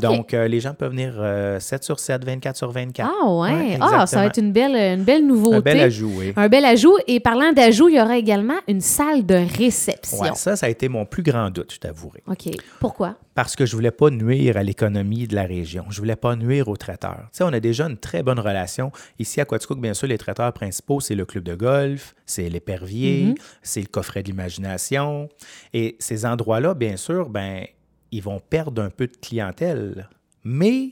Donc, 0.00 0.34
euh, 0.34 0.48
les 0.48 0.60
gens 0.60 0.74
peuvent 0.74 0.92
venir 0.92 1.12
7 1.12 1.20
euh, 1.20 1.58
sur 1.84 1.98
7, 1.98 2.24
24 2.24 2.56
sur 2.56 2.70
24. 2.70 3.10
Ah 3.10 3.29
ouais. 3.38 3.78
ah, 3.80 4.06
ça 4.06 4.16
va 4.16 4.26
être 4.26 4.38
une 4.38 4.52
belle, 4.52 4.74
une 4.74 5.04
belle 5.04 5.26
nouveauté. 5.26 5.56
Un 5.56 5.60
bel 5.60 5.80
ajout, 5.80 6.12
oui. 6.16 6.32
Un 6.36 6.48
bel 6.48 6.64
ajout. 6.64 6.96
Et 7.06 7.20
parlant 7.20 7.52
d'ajout, 7.52 7.88
il 7.88 7.96
y 7.96 8.00
aura 8.00 8.16
également 8.16 8.58
une 8.68 8.80
salle 8.80 9.24
de 9.24 9.34
réception. 9.56 10.18
Ouais, 10.18 10.34
ça, 10.34 10.56
ça 10.56 10.66
a 10.66 10.68
été 10.68 10.88
mon 10.88 11.04
plus 11.04 11.22
grand 11.22 11.50
doute, 11.50 11.72
je 11.74 11.78
t'avouerai. 11.78 12.22
OK. 12.26 12.50
Pourquoi? 12.80 13.16
Parce 13.34 13.56
que 13.56 13.64
je 13.64 13.74
voulais 13.74 13.90
pas 13.90 14.10
nuire 14.10 14.56
à 14.56 14.62
l'économie 14.62 15.26
de 15.26 15.34
la 15.34 15.44
région. 15.44 15.84
Je 15.90 15.98
voulais 15.98 16.16
pas 16.16 16.36
nuire 16.36 16.68
aux 16.68 16.76
traiteurs. 16.76 17.28
Tu 17.32 17.38
sais, 17.38 17.44
on 17.44 17.52
a 17.52 17.60
déjà 17.60 17.86
une 17.86 17.96
très 17.96 18.22
bonne 18.22 18.40
relation. 18.40 18.92
Ici, 19.18 19.40
à 19.40 19.44
Quaticook, 19.44 19.80
bien 19.80 19.94
sûr, 19.94 20.08
les 20.08 20.18
traiteurs 20.18 20.52
principaux, 20.52 21.00
c'est 21.00 21.14
le 21.14 21.24
club 21.24 21.44
de 21.44 21.54
golf, 21.54 22.14
c'est 22.26 22.48
l'épervier, 22.48 23.26
mm-hmm. 23.26 23.40
c'est 23.62 23.80
le 23.80 23.86
coffret 23.86 24.22
de 24.22 24.28
l'imagination. 24.28 25.28
Et 25.72 25.96
ces 26.00 26.26
endroits-là, 26.26 26.74
bien 26.74 26.96
sûr, 26.96 27.28
ben, 27.28 27.64
ils 28.12 28.22
vont 28.22 28.40
perdre 28.40 28.82
un 28.82 28.90
peu 28.90 29.06
de 29.06 29.16
clientèle. 29.16 30.08
Mais 30.44 30.90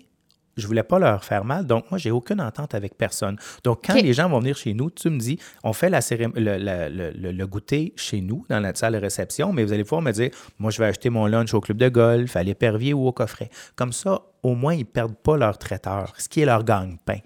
je 0.59 0.67
voulais 0.67 0.83
pas 0.83 0.99
leur 0.99 1.25
faire 1.25 1.45
mal, 1.45 1.67
donc 1.67 1.91
moi, 1.91 1.99
j'ai 1.99 2.11
aucune 2.11 2.41
entente 2.41 2.75
avec 2.75 2.97
personne. 2.97 3.37
Donc, 3.65 3.81
quand 3.87 3.95
les 3.95 4.13
gens 4.13 4.29
vont 4.29 4.41
venir 4.41 4.57
chez 4.57 4.75
nous, 4.75 4.91
tu 4.91 5.09
me 5.09 5.19
dis, 5.19 5.39
on 5.63 5.73
fait 5.73 5.89
la 5.89 6.01
le, 6.11 7.31
le, 7.33 7.47
goûter 7.47 7.93
chez 7.97 8.21
nous, 8.21 8.45
dans 8.49 8.61
notre 8.61 8.79
salle 8.79 8.95
de 8.95 8.99
réception, 8.99 9.53
mais 9.53 9.65
vous 9.65 9.73
allez 9.73 9.85
pouvoir 9.85 10.03
me 10.03 10.13
dire, 10.13 10.31
moi, 10.59 10.71
je 10.71 10.79
vais 10.79 10.87
acheter 10.87 11.11
mon 11.11 11.27
lunch 11.27 11.55
au 11.55 11.61
club 11.61 11.79
de 11.79 11.89
golf, 11.89 12.37
à 12.37 12.43
l'épervier 12.43 12.93
ou 12.93 13.07
au 13.07 13.13
coffret. 13.13 13.51
Comme 13.77 13.93
ça, 13.93 14.23
au 14.43 14.55
moins, 14.55 14.75
ils 14.75 14.81
ne 14.81 14.85
perdent 14.85 15.17
pas 15.17 15.37
leur 15.37 15.59
traiteur, 15.59 16.13
ce 16.17 16.29
qui 16.29 16.41
est 16.41 16.45
leur 16.45 16.65
gagne-pain. 16.65 17.19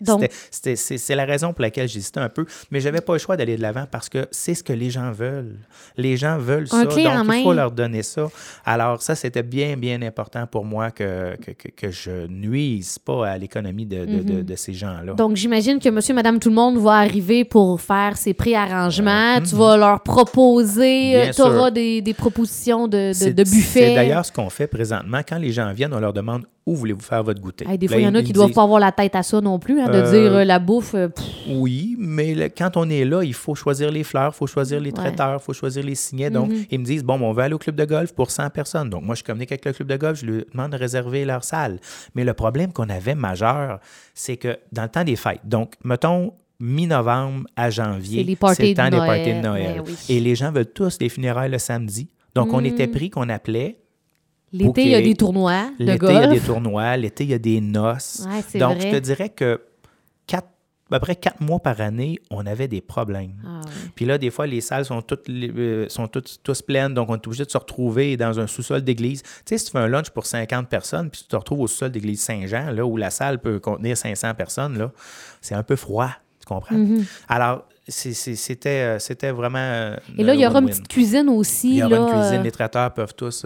C'est 0.51 1.15
la 1.15 1.25
raison 1.25 1.53
pour 1.53 1.63
laquelle 1.63 1.89
j'hésitais 1.89 2.21
un 2.21 2.29
peu, 2.29 2.47
mais 2.71 2.81
je 2.81 2.87
n'avais 2.87 3.01
pas 3.01 3.13
le 3.13 3.19
choix 3.19 3.37
d'aller 3.37 3.57
de 3.57 3.63
l'avant 3.63 3.87
parce 3.91 4.09
que 4.09 4.27
c'est 4.31 4.55
ce 4.55 4.63
que 4.63 4.73
les 4.73 4.91
gens 4.91 5.13
veulent. 5.13 5.59
Les 5.97 6.17
gens 6.17 6.39
veulent 6.39 6.69
ça, 6.69 6.85
donc 6.85 6.95
il 6.97 7.43
faut 7.43 7.53
leur 7.53 7.71
donner 7.71 8.03
ça. 8.03 8.29
Alors 8.65 9.03
ça, 9.03 9.15
c'était 9.15 9.43
bien, 9.43 9.77
bien 9.77 10.01
important 10.03 10.47
pour 10.47 10.65
moi 10.65 10.91
que, 10.91 11.37
que, 11.37 11.69
que, 11.69 11.91
je 11.91 12.27
nuise 12.29 12.99
pas 12.99 13.29
à 13.29 13.39
l'économie 13.39 13.87
de, 13.87 14.05
de, 14.05 14.43
de, 14.43 14.57
ces 14.57 14.73
gens-là. 14.73 15.13
Donc 15.15 15.37
j'imagine 15.37 15.79
que 15.79 15.89
monsieur, 15.89 16.15
madame, 16.15 16.39
tout 16.39 16.49
le 16.49 16.55
monde 16.55 16.79
va 16.79 16.95
arriver 16.95 17.45
pour 17.45 17.81
faire 17.81 18.17
ses 18.17 18.33
préarrangements. 18.33 19.41
Tu 19.41 19.55
vas 19.55 19.77
leur 19.77 20.01
proposer, 20.01 21.31
tu 21.35 21.43
auras 21.43 21.71
des, 21.71 22.01
des, 22.01 22.15
propositions 22.15 22.89
de, 22.89 23.13
de, 23.33 23.43
buffet. 23.43 23.89
C'est 23.89 23.95
d'ailleurs 23.95 24.25
ce 24.25 24.33
qu'on 24.33 24.51
fait 24.51 24.67
présentement. 24.67 25.21
Quand 25.29 25.39
les 25.39 25.53
gens 25.53 25.73
viennent, 25.73 25.93
on 25.93 26.01
leur 26.01 26.13
demande 26.13 26.45
où 26.65 26.77
voulez-vous 26.77 27.01
faire 27.01 27.23
votre 27.25 27.41
goûter? 27.41 27.65
des 27.77 27.89
fois, 27.89 27.97
il 27.99 28.05
y 28.05 28.07
en 28.07 28.15
a 28.15 28.23
qui 28.23 28.29
ne 28.29 28.35
doivent 28.35 28.53
pas 28.53 28.63
avoir 28.63 28.79
la 28.79 28.93
tête 28.93 29.17
à 29.17 29.23
ça 29.23 29.41
non 29.41 29.59
plus, 29.59 29.81
hein, 29.81 29.89
de 29.89 29.99
euh, 29.99 30.11
dire 30.11 30.33
euh, 30.33 30.45
la 30.45 30.59
bouffe. 30.59 30.95
Euh, 30.95 31.09
oui, 31.49 31.97
mais 31.99 32.51
quand 32.51 32.77
on 32.77 32.89
est 32.89 33.05
là, 33.05 33.25
il 33.25 33.35
faut 33.35 33.55
choisir 33.55 33.91
les 33.91 34.05
fleurs, 34.05 34.33
il 34.35 34.37
faut 34.37 34.47
choisir 34.47 34.81
les 34.81 34.93
traiteurs, 34.93 35.41
il 35.41 35.45
faut 35.45 35.53
choisir 35.53 35.85
les 35.85 35.97
signets. 35.97 36.31
Donc, 36.31 36.51
mhm. 36.51 36.65
ils 36.71 36.79
me 36.79 36.85
disent, 36.85 37.03
bon, 37.03 37.21
on 37.21 37.33
va 37.33 37.45
aller 37.45 37.55
au 37.55 37.59
club 37.59 37.75
de 37.75 37.85
golf 37.85 38.13
pour 38.13 38.31
100 38.31 38.51
personnes. 38.51 38.91
Donc, 38.91 39.03
moi, 39.03 39.15
je 39.15 39.25
communique 39.25 39.51
avec 39.51 39.65
le 39.65 39.73
club 39.73 39.89
de 39.89 39.97
golf, 39.97 40.21
je 40.21 40.27
lui 40.27 40.45
demande 40.53 40.73
de 40.73 40.77
réserver 40.77 41.25
leur 41.25 41.43
salle. 41.43 41.81
Mais 42.15 42.25
le 42.25 42.35
problème 42.35 42.73
qu'on 42.73 42.89
avait 42.89 43.17
majeur, 43.17 43.81
c'est 44.15 44.37
que 44.37 44.57
dans 44.71 44.83
le 44.83 44.89
temps 44.89 45.05
des 45.05 45.17
fêtes, 45.17 45.41
donc, 45.45 45.75
mettons, 45.85 46.33
mi-novembre 46.61 47.45
à 47.57 47.71
janvier, 47.71 48.25
c'est 48.55 48.63
le 48.69 48.75
temps 48.75 48.89
des 48.89 48.97
parties 48.99 49.35
de 49.35 49.41
Noël. 49.41 49.83
Ben 49.85 49.95
Et 50.09 50.21
les 50.21 50.37
gens 50.37 50.53
veulent 50.53 50.73
tous 50.73 50.99
les 51.01 51.09
funérailles 51.09 51.51
le 51.51 51.59
samedi. 51.59 52.09
Donc, 52.37 52.53
on 52.53 52.65
était 52.65 52.87
mhm. 52.87 52.93
pris 52.93 53.11
qu'on 53.11 53.29
appelait 53.29 53.82
L'été, 54.53 54.83
il 54.83 54.89
y 54.89 54.95
a 54.95 55.01
des 55.01 55.15
tournois 55.15 55.71
de 55.79 55.85
L'été, 55.85 56.07
il 56.09 56.15
y 56.15 56.17
a 56.17 56.27
des 56.27 56.41
tournois. 56.41 56.97
L'été, 56.97 57.25
il 57.25 57.31
y 57.31 57.35
a 57.35 57.39
des 57.39 57.61
noces. 57.61 58.27
Donc, 58.55 58.81
je 58.81 58.91
te 58.91 58.99
dirais 58.99 59.31
que 59.31 59.61
quatre, 60.27 60.49
à 60.91 61.01
peu 61.01 61.07
près 61.07 61.17
quatre 61.17 61.41
mois 61.41 61.59
par 61.59 61.81
année, 61.81 62.19
on 62.31 62.45
avait 62.45 62.69
des 62.69 62.83
problèmes. 62.83 63.35
Ah 63.47 63.63
puis 63.95 64.05
là, 64.05 64.19
des 64.19 64.31
fois, 64.31 64.47
les 64.47 64.61
salles 64.61 64.85
sont 64.85 65.01
toutes, 65.01 65.29
euh, 65.31 65.89
sont 65.89 66.07
toutes, 66.07 66.41
tous 66.43 66.61
pleines, 66.61 66.93
donc 66.93 67.09
on 67.09 67.15
est 67.15 67.27
obligé 67.27 67.47
de 67.47 67.51
se 67.51 67.57
retrouver 67.57 68.19
dans 68.19 68.41
un 68.41 68.47
sous-sol 68.47 68.83
d'église. 68.83 69.23
Tu 69.23 69.31
sais, 69.47 69.59
si 69.59 69.65
tu 69.67 69.71
fais 69.73 69.79
un 69.79 69.89
lunch 69.89 70.11
pour 70.11 70.27
50 70.27 70.69
personnes, 70.69 71.09
puis 71.09 71.23
tu 71.23 71.29
te 71.29 71.37
retrouves 71.37 71.61
au 71.61 71.67
sous-sol 71.67 71.91
d'église 71.91 72.21
Saint-Jean, 72.21 72.73
là, 72.73 72.85
où 72.85 72.99
la 72.99 73.11
salle 73.11 73.41
peut 73.41 73.59
contenir 73.59 73.97
500 73.97 74.35
personnes, 74.35 74.77
là, 74.77 74.93
c'est 75.41 75.55
un 75.55 75.63
peu 75.63 75.77
froid. 75.77 76.11
Tu 76.41 76.47
comprends? 76.47 76.77
Mm-hmm. 76.77 77.05
Alors, 77.29 77.65
c'était, 77.89 78.69
euh, 78.69 78.99
c'était 79.01 79.33
vraiment. 79.33 79.59
Euh, 79.59 79.97
Et 80.17 80.23
là, 80.23 80.35
il 80.35 80.41
y 80.41 80.47
aura 80.47 80.61
une 80.61 80.69
petite 80.69 80.87
cuisine 80.87 81.29
aussi. 81.29 81.71
Il 81.71 81.77
y 81.79 81.83
aura 81.83 81.97
une 81.97 82.21
cuisine. 82.21 82.41
Euh. 82.41 82.43
Les 82.43 82.53
traiteurs 82.53 82.93
peuvent 82.95 83.15
tous 83.15 83.45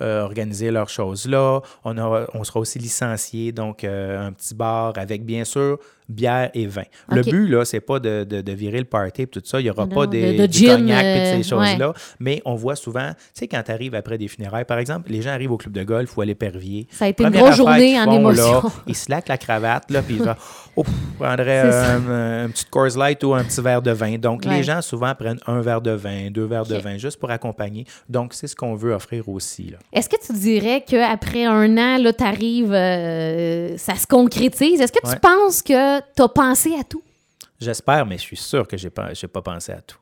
organiser 0.00 0.70
leurs 0.70 0.88
choses 0.88 1.26
là. 1.26 1.60
On, 1.84 1.96
on 2.34 2.44
sera 2.44 2.60
aussi 2.60 2.78
licencié, 2.78 3.52
donc 3.52 3.84
un 3.84 4.32
petit 4.32 4.54
bar 4.54 4.92
avec, 4.96 5.24
bien 5.24 5.44
sûr, 5.44 5.78
bière 6.08 6.50
et 6.54 6.66
vin. 6.66 6.84
Le 7.10 7.22
but, 7.22 7.48
là, 7.48 7.64
c'est 7.64 7.80
pas 7.80 7.98
de, 7.98 8.24
de, 8.24 8.52
virer 8.52 8.78
le 8.78 8.84
party 8.84 9.22
et 9.22 9.26
tout 9.26 9.42
ça. 9.44 9.60
Il 9.60 9.64
n'y 9.64 9.70
aura 9.70 9.86
pas 9.86 10.06
des, 10.06 10.36
de, 10.36 10.46
de 10.46 10.66
cognac 10.66 11.04
et 11.04 11.42
ces 11.42 11.48
choses-là. 11.48 11.92
Mais 12.18 12.42
on 12.44 12.54
voit 12.54 12.76
souvent, 12.76 13.10
tu 13.10 13.16
sais, 13.34 13.48
quand 13.48 13.62
tu 13.62 13.70
arrives 13.70 13.94
après 13.94 14.18
des 14.18 14.28
funérailles, 14.28 14.64
par 14.64 14.78
exemple, 14.78 15.10
les 15.10 15.22
gens 15.22 15.30
arrivent 15.30 15.52
au 15.52 15.56
club 15.56 15.72
de 15.72 15.82
golf 15.82 16.16
ou 16.16 16.22
à 16.22 16.24
l'épervier. 16.24 16.86
Ça 16.90 17.06
a 17.06 17.08
été 17.08 17.24
une 17.24 17.30
grosse 17.30 17.56
journée 17.56 18.00
en 18.00 18.10
émotion. 18.10 18.62
ils 18.86 18.96
se 18.96 19.10
laquent 19.10 19.28
la 19.28 19.38
cravate, 19.38 19.90
là, 19.90 20.02
puis 20.02 20.16
ils 20.16 20.22
vont, 20.22 20.34
oh, 20.76 20.84
un, 21.20 21.38
un, 21.38 22.48
petit 22.48 22.64
Coors 22.70 22.96
Light 22.96 23.22
ou 23.24 23.34
un 23.34 23.44
petit 23.44 23.60
verre 23.60 23.82
de 23.82 23.90
vin. 23.90 24.16
Donc, 24.18 24.44
les 24.44 24.62
gens 24.62 24.82
souvent 24.82 25.14
prennent 25.14 25.40
un 25.46 25.60
verre 25.60 25.80
de 25.80 25.90
vin, 25.90 26.30
deux 26.30 26.46
verres 26.46 26.66
de 26.66 26.76
vin, 26.76 26.96
juste 26.96 27.18
pour 27.18 27.30
accompagner. 27.30 27.86
Donc, 28.08 28.34
c'est 28.34 28.46
ce 28.46 28.56
qu'on 28.56 28.74
veut 28.74 28.92
offrir 28.92 29.28
aussi. 29.28 29.74
Est-ce 29.92 30.08
que 30.08 30.16
tu 30.24 30.32
dirais 30.32 30.84
qu'après 30.86 31.44
un 31.44 31.76
an, 31.76 31.98
là, 31.98 32.12
tu 32.12 32.24
arrives, 32.24 32.72
euh, 32.72 33.76
ça 33.76 33.94
se 33.94 34.06
concrétise? 34.06 34.80
Est-ce 34.80 34.92
que 34.92 35.06
tu 35.06 35.18
penses 35.20 35.62
que 35.62 35.97
pensé 36.28 36.74
à 36.74 36.84
tout? 36.84 37.02
J'espère, 37.60 38.06
mais 38.06 38.18
je 38.18 38.22
suis 38.22 38.36
sûr 38.36 38.66
que 38.66 38.76
je 38.76 38.86
n'ai 38.86 39.28
pas 39.28 39.42
pensé 39.42 39.72
à 39.72 39.80
tout. 39.80 39.98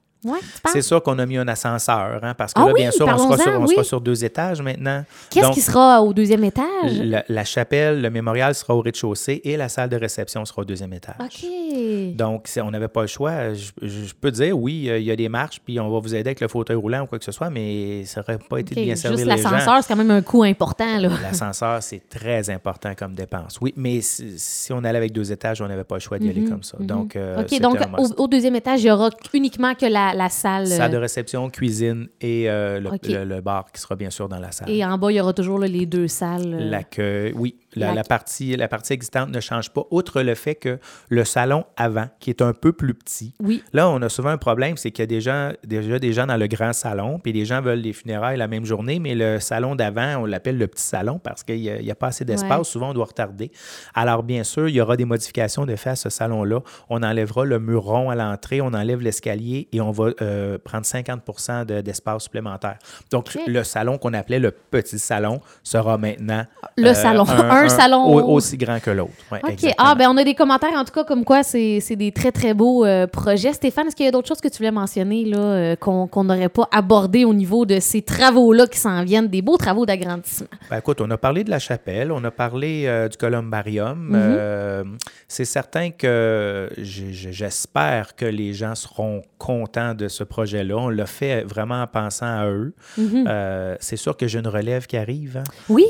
C'est 0.66 0.82
sûr 0.82 1.02
qu'on 1.02 1.18
a 1.18 1.26
mis 1.26 1.36
un 1.36 1.48
ascenseur, 1.48 2.20
hein, 2.22 2.34
parce 2.34 2.52
que 2.52 2.60
ah 2.60 2.66
là, 2.66 2.72
bien 2.72 2.90
sûr, 2.90 3.06
on, 3.06 3.18
sera 3.18 3.38
sur, 3.38 3.60
on 3.60 3.66
sera 3.66 3.84
sur, 3.84 4.00
deux 4.00 4.24
étages 4.24 4.60
maintenant. 4.62 5.04
Qu'est-ce 5.30 5.50
qui 5.50 5.60
sera 5.60 6.02
au 6.02 6.12
deuxième 6.12 6.44
étage? 6.44 7.00
La, 7.28 7.44
chapelle, 7.44 8.02
le 8.02 8.10
mémorial 8.10 8.54
sera 8.54 8.74
au 8.74 8.80
rez-de-chaussée 8.80 9.40
et 9.44 9.56
la 9.56 9.68
salle 9.68 9.88
de 9.88 9.96
réception 9.96 10.44
sera 10.44 10.62
au 10.62 10.64
deuxième 10.64 10.92
étage. 10.92 11.14
OK. 11.20 12.16
Donc, 12.16 12.48
on 12.62 12.70
n'avait 12.70 12.88
pas 12.88 13.02
le 13.02 13.06
choix. 13.06 13.54
Je, 13.54 14.14
peux 14.20 14.30
dire, 14.30 14.58
oui, 14.58 14.90
il 14.90 15.04
y 15.04 15.10
a 15.10 15.16
des 15.16 15.28
marches, 15.28 15.60
puis 15.64 15.78
on 15.80 15.90
va 15.90 15.98
vous 15.98 16.14
aider 16.14 16.28
avec 16.28 16.40
le 16.40 16.48
fauteuil 16.48 16.76
roulant 16.76 17.02
ou 17.02 17.06
quoi 17.06 17.18
que 17.18 17.24
ce 17.24 17.32
soit, 17.32 17.50
mais 17.50 18.04
ça 18.04 18.20
n'aurait 18.20 18.38
pas 18.38 18.58
été 18.58 18.74
bien 18.74 18.96
servir 18.96 19.18
Juste 19.18 19.28
l'ascenseur, 19.28 19.82
c'est 19.82 19.88
quand 19.88 19.96
même 19.96 20.10
un 20.10 20.22
coût 20.22 20.42
important. 20.42 20.98
L'ascenseur, 21.22 21.82
c'est 21.82 22.08
très 22.08 22.50
important 22.50 22.92
comme 22.96 23.14
dépense. 23.14 23.58
Oui, 23.60 23.72
mais 23.76 24.00
si, 24.02 24.72
on 24.72 24.82
allait 24.84 24.98
avec 24.98 25.12
deux 25.12 25.32
étages, 25.32 25.60
on 25.60 25.68
n'avait 25.68 25.84
pas 25.84 25.96
le 25.96 26.00
choix 26.00 26.18
d'y 26.18 26.28
aller 26.28 26.40
mhm, 26.40 26.50
comme 26.50 26.62
ça. 26.62 26.76
Mhm. 26.78 26.86
Donc, 26.86 27.16
euh, 27.16 27.42
OK, 27.42 27.60
donc 27.60 27.78
au, 28.16 28.28
deuxième 28.28 28.56
étage, 28.56 28.82
il 28.82 28.88
y 28.88 28.90
aura 28.90 29.10
uniquement 29.32 29.74
que 29.74 29.86
la, 29.86 30.12
salle. 30.28 30.66
Salle 30.66 30.90
de 30.90 30.96
euh, 30.96 31.00
réception, 31.00 31.50
cuisine 31.50 32.08
et 32.20 32.48
euh, 32.50 32.80
le, 32.80 33.40
bar 33.40 33.70
qui 33.72 33.80
sera 33.80 33.96
bien 33.96 34.10
sûr 34.10 34.28
dans 34.28 34.38
la 34.38 34.52
salle. 34.52 34.70
Et 34.70 34.84
en 34.84 34.98
bas, 34.98 35.10
il 35.12 35.16
y 35.16 35.20
aura 35.20 35.32
toujours 35.32 35.58
les 35.58 35.86
deux 35.86 36.08
salles. 36.08 36.70
L'accueil, 36.70 37.32
oui. 37.34 37.56
La, 37.76 38.04
partie, 38.04 38.56
la 38.56 38.68
partie 38.68 38.92
existante 38.92 39.30
ne 39.30 39.40
change 39.40 39.70
pas, 39.70 39.82
outre 39.90 40.22
le 40.22 40.34
fait 40.34 40.54
que 40.54 40.78
le 41.08 41.24
salon 41.24 41.64
avant, 41.76 42.06
qui 42.20 42.30
est 42.30 42.42
un 42.42 42.52
peu 42.52 42.72
plus 42.72 42.94
petit, 42.94 43.34
oui. 43.40 43.62
là, 43.72 43.88
on 43.88 44.00
a 44.02 44.08
souvent 44.08 44.30
un 44.30 44.38
problème, 44.38 44.76
c'est 44.76 44.90
qu'il 44.90 45.02
y 45.02 45.04
a 45.04 45.06
des 45.06 45.20
gens, 45.20 45.52
déjà 45.64 45.98
des 45.98 46.12
gens 46.12 46.26
dans 46.26 46.36
le 46.36 46.46
grand 46.46 46.72
salon, 46.72 47.18
puis 47.18 47.32
les 47.32 47.44
gens 47.44 47.60
veulent 47.60 47.80
les 47.80 47.92
funérailles 47.92 48.38
la 48.38 48.48
même 48.48 48.64
journée, 48.64 48.98
mais 48.98 49.14
le 49.14 49.40
salon 49.40 49.74
d'avant, 49.74 50.22
on 50.22 50.26
l'appelle 50.26 50.58
le 50.58 50.66
petit 50.66 50.82
salon 50.82 51.18
parce 51.18 51.42
qu'il 51.42 51.60
n'y 51.60 51.90
a, 51.90 51.94
pas 51.94 52.08
assez 52.08 52.24
d'espace. 52.24 52.68
Souvent, 52.68 52.90
on 52.90 52.94
doit 52.94 53.06
retarder. 53.06 53.50
Alors, 53.94 54.22
bien 54.22 54.44
sûr, 54.44 54.68
il 54.68 54.74
y 54.74 54.80
aura 54.80 54.96
des 54.96 55.04
modifications 55.04 55.66
de 55.66 55.76
fait 55.76 55.90
à 55.90 55.96
ce 55.96 56.10
salon-là. 56.10 56.60
On 56.88 57.02
enlèvera 57.02 57.44
le 57.44 57.58
mur 57.58 57.84
rond 57.84 58.10
à 58.10 58.14
l'entrée, 58.14 58.60
on 58.60 58.74
enlève 58.74 59.00
l'escalier 59.00 59.68
et 59.72 59.80
on 59.80 59.90
va 59.90 60.10
euh, 60.20 60.58
prendre 60.62 60.84
50% 60.84 61.64
d'espace 61.82 62.22
supplémentaire. 62.24 62.78
Donc, 63.10 63.36
le 63.46 63.62
salon 63.64 63.98
qu'on 63.98 64.14
appelait 64.14 64.38
le 64.38 64.50
petit 64.50 64.98
salon 64.98 65.40
sera 65.62 65.98
maintenant 65.98 66.44
le 66.76 66.94
salon 66.94 67.24
1 67.28 67.65
un 67.66 67.76
salon 67.76 68.04
au- 68.04 68.34
aussi 68.34 68.56
grand 68.56 68.80
que 68.80 68.90
l'autre. 68.90 69.12
Ouais, 69.30 69.40
OK. 69.42 69.50
exactement. 69.50 69.74
Ah, 69.90 69.94
ben 69.94 70.08
on 70.10 70.16
a 70.16 70.24
des 70.24 70.34
commentaires, 70.34 70.72
en 70.74 70.84
tout 70.84 70.92
cas, 70.92 71.04
comme 71.04 71.24
quoi 71.24 71.42
c'est 71.42 71.80
des 71.96 72.12
très, 72.12 72.32
très 72.32 72.54
beaux 72.54 72.84
euh, 72.84 73.06
projets. 73.06 73.52
Stéphane, 73.52 73.86
est-ce 73.88 73.96
qu'il 73.96 74.06
y 74.06 74.08
a 74.08 74.12
d'autres 74.12 74.28
choses 74.28 74.40
que 74.40 74.48
tu 74.48 74.58
voulais 74.58 74.70
mentionner 74.70 75.24
là, 75.24 75.38
euh, 75.38 75.76
qu'on 75.76 76.24
n'aurait 76.24 76.48
pas 76.48 76.68
abordé 76.72 77.24
au 77.24 77.34
niveau 77.34 77.66
de 77.66 77.80
ces 77.80 78.02
travaux-là 78.02 78.66
qui 78.66 78.78
s'en 78.78 79.02
viennent, 79.04 79.28
des 79.28 79.42
beaux 79.42 79.56
travaux 79.56 79.86
d'agrandissement? 79.86 80.48
Ben, 80.70 80.78
écoute, 80.78 81.00
on 81.00 81.10
a 81.10 81.16
parlé 81.18 81.44
de 81.44 81.50
la 81.50 81.58
chapelle, 81.58 82.10
on 82.12 82.22
a 82.24 82.30
parlé 82.30 82.84
euh, 82.86 83.08
du 83.08 83.16
columbarium. 83.16 84.12
Euh, 84.14 84.84
c'est 85.28 85.44
certain 85.44 85.90
que 85.90 86.70
j'espère 86.76 88.14
que 88.16 88.24
les 88.24 88.52
gens 88.54 88.74
seront 88.74 89.22
contents 89.38 89.94
de 89.94 90.08
ce 90.08 90.24
projet-là. 90.24 90.76
On 90.76 90.88
l'a 90.88 91.06
fait 91.06 91.42
vraiment 91.44 91.82
en 91.82 91.86
pensant 91.86 92.26
à 92.26 92.46
eux. 92.46 92.74
Mhm. 92.98 93.24
Euh, 93.28 93.76
c'est 93.80 93.96
sûr 93.96 94.16
que 94.16 94.26
j'ai 94.26 94.38
une 94.38 94.48
relève 94.48 94.86
qui 94.86 94.96
arrive. 94.96 95.38
hein. 95.38 95.44
Oui. 95.68 95.84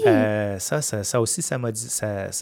Ça, 0.58 0.82
ça, 0.82 1.04
ça 1.04 1.20
aussi, 1.20 1.42
ça 1.42 1.58
m'a 1.58 1.65
ça, 1.74 2.32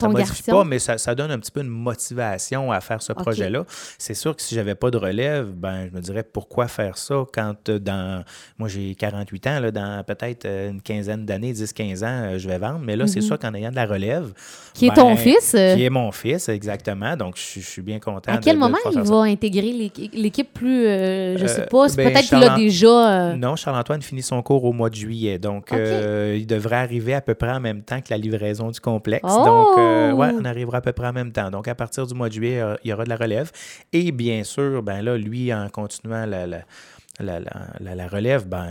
ça 0.00 0.06
Ton 0.06 0.12
modifie 0.12 0.28
garçon? 0.42 0.52
pas, 0.52 0.64
mais 0.64 0.78
ça, 0.78 0.96
ça 0.98 1.14
donne 1.14 1.30
un 1.30 1.38
petit 1.38 1.50
peu 1.50 1.62
de 1.62 1.68
motivation 1.68 2.70
à 2.72 2.80
faire 2.80 3.02
ce 3.02 3.12
projet-là. 3.12 3.64
C'est 3.98 4.14
sûr 4.14 4.34
que 4.36 4.42
si 4.42 4.54
j'avais 4.54 4.74
pas 4.74 4.90
de 4.90 4.96
relève, 4.96 5.48
ben 5.52 5.88
je 5.90 5.96
me 5.96 6.00
dirais 6.00 6.22
pourquoi 6.22 6.68
faire 6.68 6.96
ça 6.98 7.24
quand 7.32 7.68
euh, 7.68 7.78
dans 7.78 8.22
moi 8.58 8.68
j'ai 8.68 8.94
48 8.94 9.46
ans, 9.48 9.60
là, 9.60 9.70
dans 9.70 10.04
peut-être 10.04 10.44
euh, 10.44 10.70
une 10.70 10.80
quinzaine 10.82 11.24
d'années, 11.26 11.52
10-15 11.52 12.04
ans, 12.04 12.06
euh, 12.06 12.38
je 12.38 12.48
vais 12.48 12.58
vendre. 12.58 12.80
Mais 12.82 12.96
là, 12.96 13.06
c'est 13.06 13.20
sûr 13.20 13.38
qu'en 13.38 13.52
ayant 13.54 13.70
de 13.70 13.76
la 13.76 13.86
relève. 13.86 14.32
Qui 14.74 14.86
est 14.86 14.94
ton 14.94 15.16
fils, 15.16 15.54
euh? 15.56 15.74
Qui 15.74 15.84
est 15.84 15.90
mon 15.90 16.12
fils, 16.12 16.48
exactement. 16.48 17.16
Donc 17.16 17.36
je, 17.36 17.42
suis- 17.42 17.60
je 17.60 17.66
suis 17.68 17.82
bien 17.82 17.98
content. 17.98 18.32
à 18.32 18.38
quel 18.38 18.54
de 18.54 18.60
moment 18.60 18.78
il 18.86 18.92
ça. 19.04 19.12
va 19.12 19.22
intégrer 19.22 19.72
l'équi- 19.72 20.10
l'équipe 20.12 20.52
plus. 20.52 20.86
euh, 20.86 21.36
je 21.36 21.46
sais 21.46 21.66
pas, 21.66 21.86
ben, 21.96 22.12
peut-être 22.12 22.28
qu'il 22.28 22.44
a 22.44 22.54
déjà. 22.56 23.30
euh, 23.30 23.34
Non, 23.36 23.56
Charles-Antoine 23.56 24.02
finit 24.02 24.22
son 24.22 24.40
cours 24.42 24.64
au 24.64 24.72
mois 24.72 24.90
de 24.90 24.94
juillet. 24.94 25.38
Donc, 25.38 25.70
il 25.72 26.46
devrait 26.46 26.76
arriver 26.76 27.14
à 27.14 27.20
peu 27.20 27.34
près 27.34 27.50
en 27.50 27.60
même 27.60 27.82
temps 27.82 28.00
que 28.00 28.06
la 28.10 28.18
livraison 28.18 28.70
du 28.70 28.78
complexe. 28.80 29.24
Oh! 29.28 29.44
Donc, 29.44 29.87
euh, 29.88 30.12
ouais, 30.12 30.30
on 30.40 30.44
arrivera 30.44 30.78
à 30.78 30.80
peu 30.80 30.92
près 30.92 31.06
en 31.08 31.12
même 31.12 31.32
temps. 31.32 31.50
Donc, 31.50 31.68
à 31.68 31.74
partir 31.74 32.06
du 32.06 32.14
mois 32.14 32.28
de 32.28 32.34
juillet, 32.34 32.60
euh, 32.60 32.76
il 32.84 32.90
y 32.90 32.92
aura 32.92 33.04
de 33.04 33.08
la 33.10 33.16
relève. 33.16 33.50
Et 33.92 34.12
bien 34.12 34.44
sûr, 34.44 34.82
ben 34.82 35.02
là, 35.02 35.16
lui, 35.16 35.52
en 35.52 35.68
continuant 35.68 36.26
la, 36.26 36.46
la, 36.46 36.58
la, 37.20 37.40
la- 37.94 38.08
relève, 38.08 38.46
ben 38.46 38.68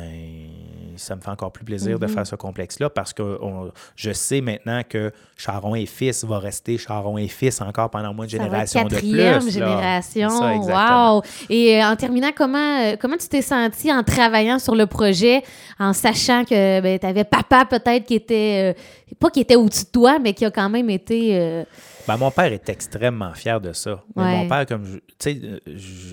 ça 0.96 1.16
me 1.16 1.22
fait 1.22 1.30
encore 1.30 1.52
plus 1.52 1.64
plaisir 1.66 1.98
Mm-hmm. 1.98 2.02
de 2.02 2.08
faire 2.08 2.26
ce 2.26 2.36
complexe-là 2.36 2.90
parce 2.90 3.14
que 3.14 3.22
on- 3.42 3.72
je 3.96 4.12
sais 4.14 4.42
maintenant 4.42 4.82
que 4.88 5.12
Charon 5.38 5.76
et 5.76 5.86
Fils 5.86 6.24
va 6.24 6.40
rester 6.40 6.78
Charon 6.78 7.18
et 7.20 7.28
Fils 7.28 7.62
encore 7.62 7.90
pendant 7.92 8.14
moins 8.14 8.26
de 8.26 8.32
générations 8.32 8.84
de 8.84 8.88
plus. 8.88 8.96
quatrième 8.96 9.50
génération. 9.52 10.30
Ça, 10.30 11.14
wow! 11.16 11.22
Et 11.50 11.80
euh, 11.82 11.86
en 11.88 11.96
terminant, 11.96 12.32
comment, 12.36 12.80
euh, 12.80 12.96
comment 13.00 13.18
tu 13.18 13.28
t'es 13.28 13.42
senti 13.44 13.92
en 13.94 14.02
travaillant 14.04 14.58
sur 14.60 14.76
le 14.76 14.88
projet, 14.88 15.44
en 15.78 15.94
sachant 15.94 16.44
que 16.46 16.98
tu 16.98 17.06
avais 17.06 17.24
papa 17.26 17.66
peut-être 17.66 18.06
qui 18.06 18.16
était, 18.16 18.74
euh, 18.76 18.82
pas 19.16 19.30
qui 19.30 19.40
était 19.40 19.56
au-dessus 19.56 19.86
de 19.86 19.90
toi, 19.92 20.20
mais 20.20 20.34
qui 20.34 20.46
a 20.46 20.52
quand 20.52 20.70
même 20.70 20.90
été... 20.90 21.38
euh, 21.40 21.64
Ben, 22.08 22.18
mon 22.18 22.30
père 22.32 22.52
est 22.52 22.68
extrêmement 22.70 23.34
fier 23.34 23.60
de 23.62 23.74
ça. 23.74 24.04
Mais 24.16 24.24
Ouais. 24.24 24.38
mon 24.38 24.48
père, 24.50 24.66
comme 24.66 24.84
tu 24.86 25.00
sais, 25.20 25.40
euh, 25.44 25.60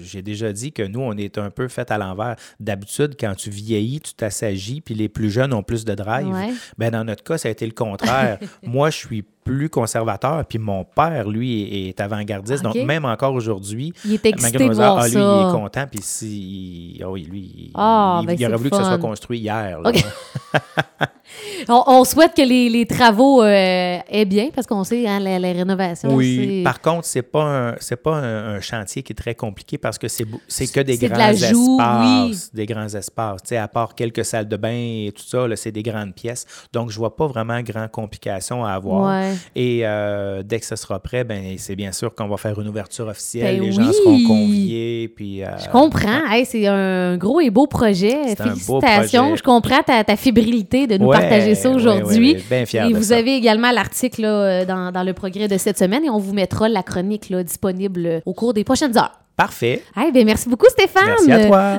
j'ai 0.02 0.22
déjà 0.22 0.52
dit 0.52 0.72
que 0.72 0.83
nous, 0.83 1.00
on 1.00 1.12
est 1.16 1.37
un 1.38 1.50
peu 1.50 1.68
fait 1.68 1.90
à 1.90 1.98
l'envers. 1.98 2.37
D'habitude, 2.61 3.16
quand 3.18 3.35
tu 3.35 3.50
vieillis, 3.50 4.00
tu 4.00 4.14
t'assagis, 4.14 4.80
puis 4.80 4.94
les 4.94 5.09
plus 5.09 5.30
jeunes 5.30 5.52
ont 5.52 5.62
plus 5.62 5.85
de 5.85 5.94
drive. 5.94 6.28
Ouais. 6.28 6.52
Ben, 6.78 6.90
dans 6.90 7.04
notre 7.04 7.22
cas, 7.24 7.37
ça 7.38 7.48
a 7.48 7.52
été 7.52 7.66
le 7.66 7.72
contraire. 7.72 8.38
Moi, 8.62 8.90
je 8.90 8.96
suis 8.98 9.24
plus 9.44 9.68
conservateur, 9.68 10.42
puis 10.46 10.59
mon 10.59 10.85
père, 10.85 11.28
lui, 11.28 11.88
est, 11.88 12.00
avant-gardiste. 12.00 12.62
Donc, 12.62 12.76
même 12.76 13.04
encore 13.04 13.35
aujourd'hui, 13.35 13.92
Il 14.07 14.14
est 14.14 14.24
excité 14.24 14.66
de 14.68 14.72
voir 14.72 14.96
ah, 14.98 15.04
lui, 15.07 15.12
ça. 15.12 15.18
il 15.42 15.48
est 15.48 15.52
content, 15.52 15.87
puis 15.90 16.00
si, 16.02 17.02
oui, 17.07 17.24
lui, 17.24 17.40
il, 17.54 17.70
Ah, 17.74 18.20
il- 18.22 18.26
ben, 18.26 18.37
il 18.38 18.46
aurait 18.46 18.57
voulu 18.57 18.70
que 18.70 18.76
ça 18.76 18.85
soit 18.85 18.98
construit 18.98 19.40
hier. 19.40 19.80
là. 19.83 19.92
On, 21.68 21.82
on 21.87 22.04
souhaite 22.04 22.34
que 22.34 22.42
les, 22.42 22.68
les 22.68 22.87
travaux 22.87 23.42
euh, 23.42 23.98
aient 24.08 24.24
bien, 24.24 24.50
parce 24.54 24.66
qu'on 24.66 24.84
sait, 24.84 25.06
hein, 25.06 25.18
la, 25.20 25.38
la 25.38 25.52
rénovation, 25.52 26.14
Oui. 26.14 26.62
Par 26.62 26.80
contre, 26.80 27.04
c'est 27.06 27.22
pas 27.22 27.42
un 27.42 27.74
c'est 27.80 27.96
pas 27.96 28.16
un, 28.16 28.54
un 28.56 28.60
chantier 28.60 29.02
qui 29.02 29.12
est 29.12 29.16
très 29.16 29.34
compliqué 29.34 29.78
parce 29.78 29.98
que 29.98 30.08
c'est 30.08 30.24
c'est 30.48 30.70
que 30.70 30.80
des 30.80 30.96
de 30.98 31.08
grands 31.08 31.30
espaces, 31.30 32.54
des 32.54 32.66
grands 32.66 32.88
espaces. 32.88 33.40
À 33.52 33.68
part 33.68 33.94
quelques 33.94 34.24
salles 34.24 34.48
de 34.48 34.56
bain 34.56 34.70
et 35.06 35.12
tout 35.14 35.22
ça, 35.22 35.46
là, 35.48 35.56
c'est 35.56 35.72
des 35.72 35.82
grandes 35.82 36.14
pièces. 36.14 36.46
Donc, 36.72 36.90
je 36.90 36.98
vois 36.98 37.16
pas 37.16 37.26
vraiment 37.26 37.60
grand 37.62 37.88
complication 37.88 38.64
à 38.64 38.72
avoir. 38.72 39.12
Ouais. 39.20 39.32
Et 39.54 39.80
euh, 39.84 40.42
dès 40.42 40.60
que 40.60 40.66
ce 40.66 40.76
sera 40.76 40.98
prêt, 41.00 41.24
ben 41.24 41.54
c'est 41.58 41.76
bien 41.76 41.92
sûr 41.92 42.14
qu'on 42.14 42.28
va 42.28 42.37
faire 42.37 42.60
une 42.60 42.68
ouverture 42.68 43.06
officielle. 43.08 43.58
Ben 43.58 43.64
les 43.66 43.72
gens 43.72 43.92
seront 43.92 44.24
conviés. 44.26 45.08
Puis, 45.14 45.42
euh, 45.42 45.48
Je 45.64 45.68
comprends. 45.70 46.26
Hey, 46.30 46.44
c'est 46.44 46.66
un 46.66 47.16
gros 47.16 47.40
et 47.40 47.50
beau 47.50 47.66
projet. 47.66 48.16
C'est 48.28 48.40
un 48.40 48.54
beau 48.66 48.80
Félicitations. 48.80 49.22
projet. 49.22 49.37
Je 49.37 49.42
comprends 49.42 49.82
ta, 49.82 50.04
ta 50.04 50.16
fébrilité 50.16 50.87
de 50.87 50.98
nous 50.98 51.06
Ouais, 51.06 51.13
partager 51.20 51.55
ça 51.55 51.70
aujourd'hui. 51.70 52.37
Bien 52.50 52.66
fier 52.66 52.87
Et 52.87 52.92
de 52.92 52.96
vous 52.96 53.05
ça. 53.05 53.16
avez 53.16 53.35
également 53.37 53.70
l'article 53.70 54.24
euh, 54.24 54.64
dans, 54.64 54.92
dans 54.92 55.03
le 55.03 55.12
progrès 55.12 55.48
de 55.48 55.57
cette 55.59 55.79
semaine 55.79 56.05
et 56.05 56.11
on 56.11 56.18
vous 56.18 56.33
mettra 56.35 56.68
la 56.68 56.83
chronique 56.83 57.31
là, 57.31 57.42
disponible 57.42 58.22
au 58.27 58.33
cours 58.35 58.55
des 58.55 58.64
prochaines 58.64 58.96
heures. 58.96 59.12
Parfait. 59.37 59.83
Hey, 59.96 60.12
ben 60.12 60.24
merci 60.24 60.48
beaucoup, 60.48 60.66
Stéphane. 60.68 61.05
Merci 61.07 61.33
à 61.33 61.46
toi. 61.46 61.79